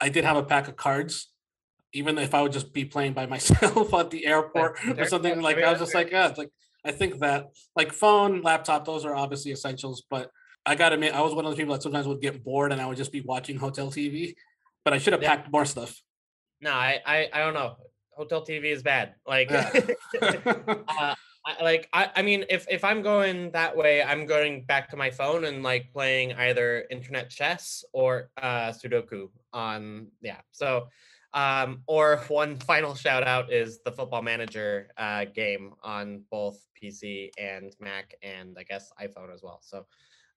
I 0.00 0.08
did 0.14 0.24
have 0.24 0.36
a 0.36 0.42
pack 0.52 0.66
of 0.68 0.74
cards. 0.76 1.14
Even 1.92 2.18
if 2.18 2.34
I 2.34 2.40
would 2.42 2.52
just 2.58 2.72
be 2.72 2.84
playing 2.84 3.14
by 3.14 3.26
myself 3.34 3.94
at 3.94 4.10
the 4.10 4.22
airport 4.26 4.78
or 4.98 5.04
something 5.12 5.40
like 5.46 5.58
I 5.62 5.70
was 5.70 5.80
just 5.84 5.94
like, 5.94 6.10
yeah, 6.10 6.28
it's 6.30 6.38
like 6.42 6.50
I 6.84 6.90
think 6.98 7.12
that 7.24 7.40
like 7.80 7.92
phone, 7.92 8.42
laptop, 8.42 8.84
those 8.84 9.04
are 9.04 9.14
obviously 9.14 9.52
essentials, 9.52 10.02
but 10.10 10.30
I 10.66 10.74
gotta 10.74 10.94
admit, 10.98 11.14
I 11.14 11.22
was 11.22 11.34
one 11.34 11.44
of 11.44 11.50
those 11.50 11.58
people 11.60 11.74
that 11.74 11.82
sometimes 11.86 12.06
would 12.10 12.20
get 12.26 12.42
bored 12.42 12.72
and 12.72 12.80
I 12.82 12.86
would 12.88 12.96
just 13.02 13.12
be 13.12 13.22
watching 13.32 13.56
hotel 13.58 13.88
TV. 13.90 14.34
But 14.84 14.92
I 14.94 14.98
should 14.98 15.12
have 15.14 15.22
Yeah. 15.22 15.36
packed 15.36 15.52
more 15.52 15.66
stuff. 15.66 15.92
No 16.60 16.72
i 16.72 17.00
i, 17.06 17.28
I 17.32 17.38
don't 17.38 17.54
know. 17.54 17.76
Hotel 18.12 18.42
tv 18.42 18.64
is 18.64 18.82
bad. 18.82 19.14
Like 19.26 19.50
uh, 20.22 21.14
I, 21.44 21.62
like 21.62 21.88
I, 21.92 22.10
I 22.16 22.22
mean 22.22 22.44
if 22.50 22.66
if 22.68 22.84
i'm 22.84 23.02
going 23.02 23.50
that 23.52 23.76
way 23.76 24.02
i'm 24.02 24.26
going 24.26 24.64
back 24.64 24.90
to 24.90 24.96
my 24.96 25.10
phone 25.10 25.44
and 25.44 25.62
like 25.62 25.92
playing 25.92 26.34
either 26.34 26.84
internet 26.90 27.30
chess 27.30 27.84
or 27.92 28.30
uh 28.40 28.72
sudoku 28.72 29.28
on 29.52 30.08
yeah 30.20 30.40
so 30.50 30.88
um 31.32 31.82
or 31.86 32.18
one 32.28 32.56
final 32.56 32.94
shout 32.94 33.26
out 33.26 33.52
is 33.52 33.80
the 33.84 33.92
football 33.92 34.22
manager 34.22 34.88
uh 34.98 35.24
game 35.34 35.72
on 35.82 36.22
both 36.30 36.66
pc 36.80 37.30
and 37.38 37.74
mac 37.80 38.14
and 38.22 38.56
i 38.58 38.62
guess 38.62 38.92
iphone 39.02 39.32
as 39.32 39.42
well 39.42 39.60
so 39.62 39.86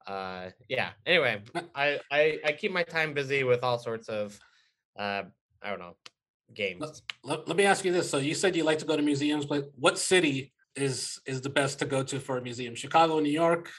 uh 0.08 0.50
yeah 0.70 0.90
anyway 1.06 1.42
i 1.76 2.00
i, 2.12 2.40
I 2.46 2.52
keep 2.54 2.72
my 2.72 2.84
time 2.84 3.14
busy 3.14 3.44
with 3.44 3.64
all 3.64 3.78
sorts 3.78 4.08
of 4.08 4.40
uh 4.98 5.24
i 5.62 5.70
don't 5.70 5.80
know 5.80 5.96
games 6.54 7.02
let, 7.24 7.48
let 7.48 7.58
me 7.58 7.66
ask 7.66 7.86
you 7.86 7.92
this. 7.92 8.10
So 8.10 8.18
you 8.18 8.36
said 8.36 8.56
you 8.56 8.64
like 8.64 8.80
to 8.80 8.86
go 8.86 8.96
to 8.96 9.02
museums, 9.02 9.46
but 9.46 9.72
what 9.76 9.98
city 9.98 10.54
is 10.76 11.20
is 11.26 11.42
the 11.42 11.50
best 11.50 11.80
to 11.80 11.86
go 11.86 12.04
to 12.04 12.20
for 12.20 12.38
a 12.38 12.42
museum? 12.42 12.76
Chicago, 12.76 13.20
New 13.20 13.32
York, 13.32 13.70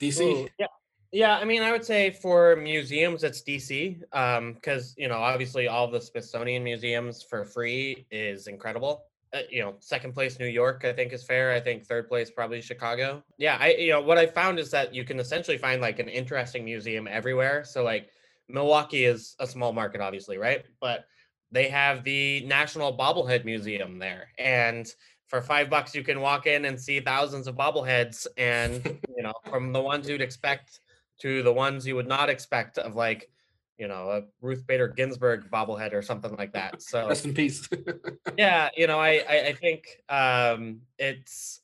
DC? 0.00 0.20
Ooh, 0.20 0.48
yeah. 0.58 0.66
Yeah, 1.14 1.36
I 1.36 1.44
mean, 1.44 1.60
I 1.60 1.72
would 1.72 1.84
say 1.84 2.10
for 2.10 2.56
museums, 2.56 3.22
it's 3.22 3.42
DC, 3.42 4.00
um, 4.14 4.54
because 4.54 4.94
you 4.96 5.08
know, 5.08 5.18
obviously, 5.18 5.68
all 5.68 5.86
the 5.86 6.00
Smithsonian 6.00 6.64
museums 6.64 7.22
for 7.22 7.44
free 7.44 8.06
is 8.10 8.46
incredible. 8.46 9.04
Uh, 9.34 9.40
you 9.50 9.60
know, 9.60 9.74
second 9.80 10.14
place 10.14 10.38
New 10.38 10.46
York, 10.46 10.86
I 10.86 10.92
think 10.94 11.12
is 11.12 11.22
fair. 11.22 11.52
I 11.52 11.60
think 11.60 11.84
third 11.84 12.08
place 12.08 12.30
probably 12.30 12.62
Chicago. 12.62 13.22
Yeah, 13.36 13.58
I 13.60 13.74
you 13.74 13.90
know 13.90 14.00
what 14.00 14.16
I 14.16 14.26
found 14.26 14.58
is 14.58 14.70
that 14.70 14.94
you 14.94 15.04
can 15.04 15.20
essentially 15.20 15.58
find 15.58 15.82
like 15.82 15.98
an 15.98 16.08
interesting 16.08 16.64
museum 16.64 17.06
everywhere. 17.06 17.62
So 17.64 17.84
like 17.84 18.08
Milwaukee 18.48 19.04
is 19.04 19.36
a 19.38 19.46
small 19.46 19.74
market, 19.74 20.00
obviously, 20.00 20.38
right? 20.38 20.64
But 20.80 21.04
they 21.52 21.68
have 21.68 22.02
the 22.02 22.44
National 22.46 22.96
Bobblehead 22.96 23.44
Museum 23.44 23.98
there, 23.98 24.28
and 24.38 24.92
for 25.28 25.40
five 25.40 25.70
bucks 25.70 25.94
you 25.94 26.02
can 26.02 26.20
walk 26.20 26.46
in 26.46 26.64
and 26.64 26.80
see 26.80 27.00
thousands 27.00 27.46
of 27.46 27.54
bobbleheads, 27.54 28.26
and 28.36 28.84
you 29.16 29.22
know, 29.22 29.34
from 29.48 29.72
the 29.72 29.80
ones 29.80 30.08
you'd 30.08 30.20
expect 30.20 30.80
to 31.20 31.42
the 31.42 31.52
ones 31.52 31.86
you 31.86 31.94
would 31.94 32.08
not 32.08 32.28
expect 32.28 32.78
of 32.78 32.96
like, 32.96 33.30
you 33.78 33.86
know, 33.86 34.10
a 34.10 34.22
Ruth 34.40 34.66
Bader 34.66 34.88
Ginsburg 34.88 35.50
bobblehead 35.50 35.92
or 35.92 36.02
something 36.02 36.34
like 36.36 36.52
that. 36.54 36.82
So 36.82 37.08
Rest 37.08 37.26
in 37.26 37.34
peace. 37.34 37.68
yeah, 38.38 38.70
you 38.76 38.86
know, 38.86 38.98
I 38.98 39.22
I, 39.28 39.46
I 39.48 39.52
think 39.52 39.84
um, 40.08 40.80
it's 40.98 41.60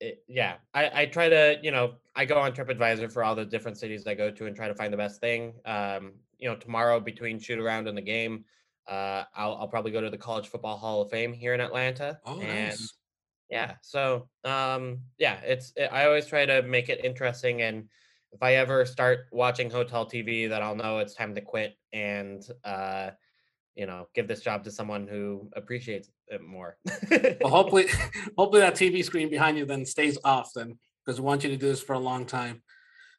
it, 0.00 0.24
yeah. 0.26 0.54
I 0.74 1.02
I 1.02 1.06
try 1.06 1.28
to 1.28 1.58
you 1.62 1.70
know 1.70 1.94
I 2.16 2.24
go 2.24 2.38
on 2.38 2.52
TripAdvisor 2.52 3.12
for 3.12 3.24
all 3.24 3.34
the 3.34 3.44
different 3.44 3.78
cities 3.78 4.06
I 4.06 4.14
go 4.14 4.30
to 4.30 4.46
and 4.46 4.56
try 4.56 4.68
to 4.68 4.74
find 4.74 4.92
the 4.92 4.98
best 4.98 5.20
thing. 5.20 5.54
Um, 5.64 6.12
you 6.38 6.48
know, 6.48 6.56
tomorrow 6.56 6.98
between 6.98 7.38
shoot 7.38 7.58
around 7.58 7.88
and 7.88 7.96
the 7.96 8.02
game, 8.02 8.44
uh, 8.88 9.24
I'll 9.34 9.54
I'll 9.54 9.68
probably 9.68 9.92
go 9.92 10.00
to 10.00 10.10
the 10.10 10.18
College 10.18 10.48
Football 10.48 10.76
Hall 10.76 11.02
of 11.02 11.10
Fame 11.10 11.32
here 11.32 11.54
in 11.54 11.60
Atlanta. 11.60 12.18
oh, 12.26 12.40
and 12.40 12.70
nice. 12.70 12.94
yeah 13.50 13.74
so 13.82 14.28
um 14.44 15.00
yeah 15.18 15.38
it's 15.44 15.72
it, 15.76 15.88
i 15.92 16.06
always 16.06 16.26
try 16.26 16.46
to 16.46 16.62
make 16.62 16.88
it 16.88 17.04
interesting 17.04 17.62
and 17.62 17.88
if 18.32 18.42
i 18.42 18.54
ever 18.54 18.86
start 18.86 19.26
watching 19.30 19.68
hotel 19.70 20.06
tv 20.06 20.48
then 20.48 20.62
i'll 20.62 20.74
know 20.74 20.98
it's 20.98 21.14
time 21.14 21.34
to 21.34 21.40
quit 21.42 21.76
and 21.92 22.48
uh 22.64 23.10
you 23.74 23.86
know 23.86 24.06
give 24.14 24.26
this 24.28 24.40
job 24.40 24.64
to 24.64 24.70
someone 24.70 25.06
who 25.06 25.48
appreciates 25.54 26.10
it 26.28 26.42
more 26.42 26.76
Well, 27.10 27.50
hopefully, 27.50 27.86
hopefully 28.38 28.60
that 28.60 28.74
TV 28.74 29.04
screen 29.04 29.28
behind 29.28 29.58
you 29.58 29.64
then 29.64 29.84
stays 29.84 30.18
off 30.24 30.52
then, 30.54 30.78
because 31.04 31.20
we 31.20 31.26
want 31.26 31.44
you 31.44 31.50
to 31.50 31.56
do 31.56 31.68
this 31.68 31.82
for 31.82 31.94
a 31.94 31.98
long 31.98 32.26
time. 32.26 32.62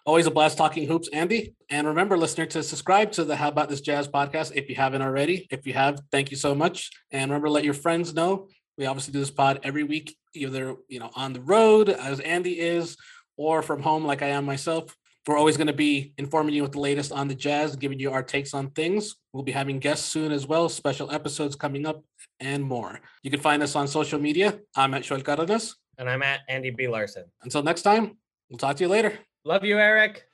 Always 0.06 0.26
a 0.28 0.32
blast 0.32 0.58
talking 0.58 0.86
hoops, 0.86 1.08
Andy. 1.14 1.56
And 1.70 1.88
remember, 1.88 2.18
listener, 2.18 2.46
to 2.48 2.62
subscribe 2.62 3.14
to 3.14 3.24
the 3.24 3.38
How 3.38 3.48
About 3.48 3.70
This 3.70 3.80
Jazz 3.80 4.06
podcast 4.08 4.52
if 4.54 4.68
you 4.68 4.76
haven't 4.76 5.02
already. 5.02 5.48
If 5.50 5.66
you 5.66 5.74
have, 5.74 5.98
thank 6.12 6.30
you 6.30 6.36
so 6.36 6.54
much. 6.54 6.92
And 7.12 7.32
remember, 7.32 7.50
let 7.50 7.64
your 7.64 7.74
friends 7.74 8.14
know. 8.14 8.50
We 8.78 8.86
obviously 8.86 9.14
do 9.14 9.20
this 9.20 9.32
pod 9.32 9.62
every 9.64 9.84
week, 9.84 10.18
either 10.34 10.76
you 10.90 11.00
know 11.00 11.10
on 11.16 11.32
the 11.32 11.42
road 11.42 11.88
as 11.90 12.20
Andy 12.20 12.60
is, 12.60 12.98
or 13.38 13.62
from 13.62 13.82
home 13.82 14.04
like 14.04 14.22
I 14.22 14.28
am 14.30 14.44
myself. 14.46 14.94
We're 15.26 15.38
always 15.38 15.56
going 15.56 15.68
to 15.68 15.74
be 15.74 16.14
informing 16.18 16.54
you 16.54 16.64
with 16.64 16.74
the 16.74 16.82
latest 16.82 17.14
on 17.14 17.30
the 17.30 17.36
Jazz, 17.36 17.78
giving 17.78 17.98
you 17.98 18.12
our 18.12 18.24
takes 18.24 18.54
on 18.54 18.72
things. 18.72 19.16
We'll 19.32 19.44
be 19.44 19.54
having 19.54 19.80
guests 19.80 20.06
soon 20.10 20.34
as 20.34 20.46
well, 20.46 20.68
special 20.68 21.12
episodes 21.12 21.56
coming 21.56 21.86
up, 21.86 22.04
and 22.42 22.62
more. 22.62 23.00
You 23.22 23.32
can 23.32 23.40
find 23.40 23.64
us 23.64 23.74
on 23.78 23.88
social 23.88 24.20
media. 24.20 24.60
I'm 24.76 24.94
at 24.96 25.04
Joel 25.04 25.22
Cardenas. 25.22 25.76
and 25.98 26.10
i'm 26.10 26.24
at 26.24 26.40
andy 26.50 26.72
b 26.72 26.88
larsen 26.90 27.26
Until 27.44 27.64
next 27.64 27.84
time, 27.84 28.18
we'll 28.50 28.58
talk 28.58 28.76
to 28.78 28.84
you 28.84 28.90
later. 28.90 29.18
Love 29.46 29.66
you 29.66 29.78
eric 29.78 30.26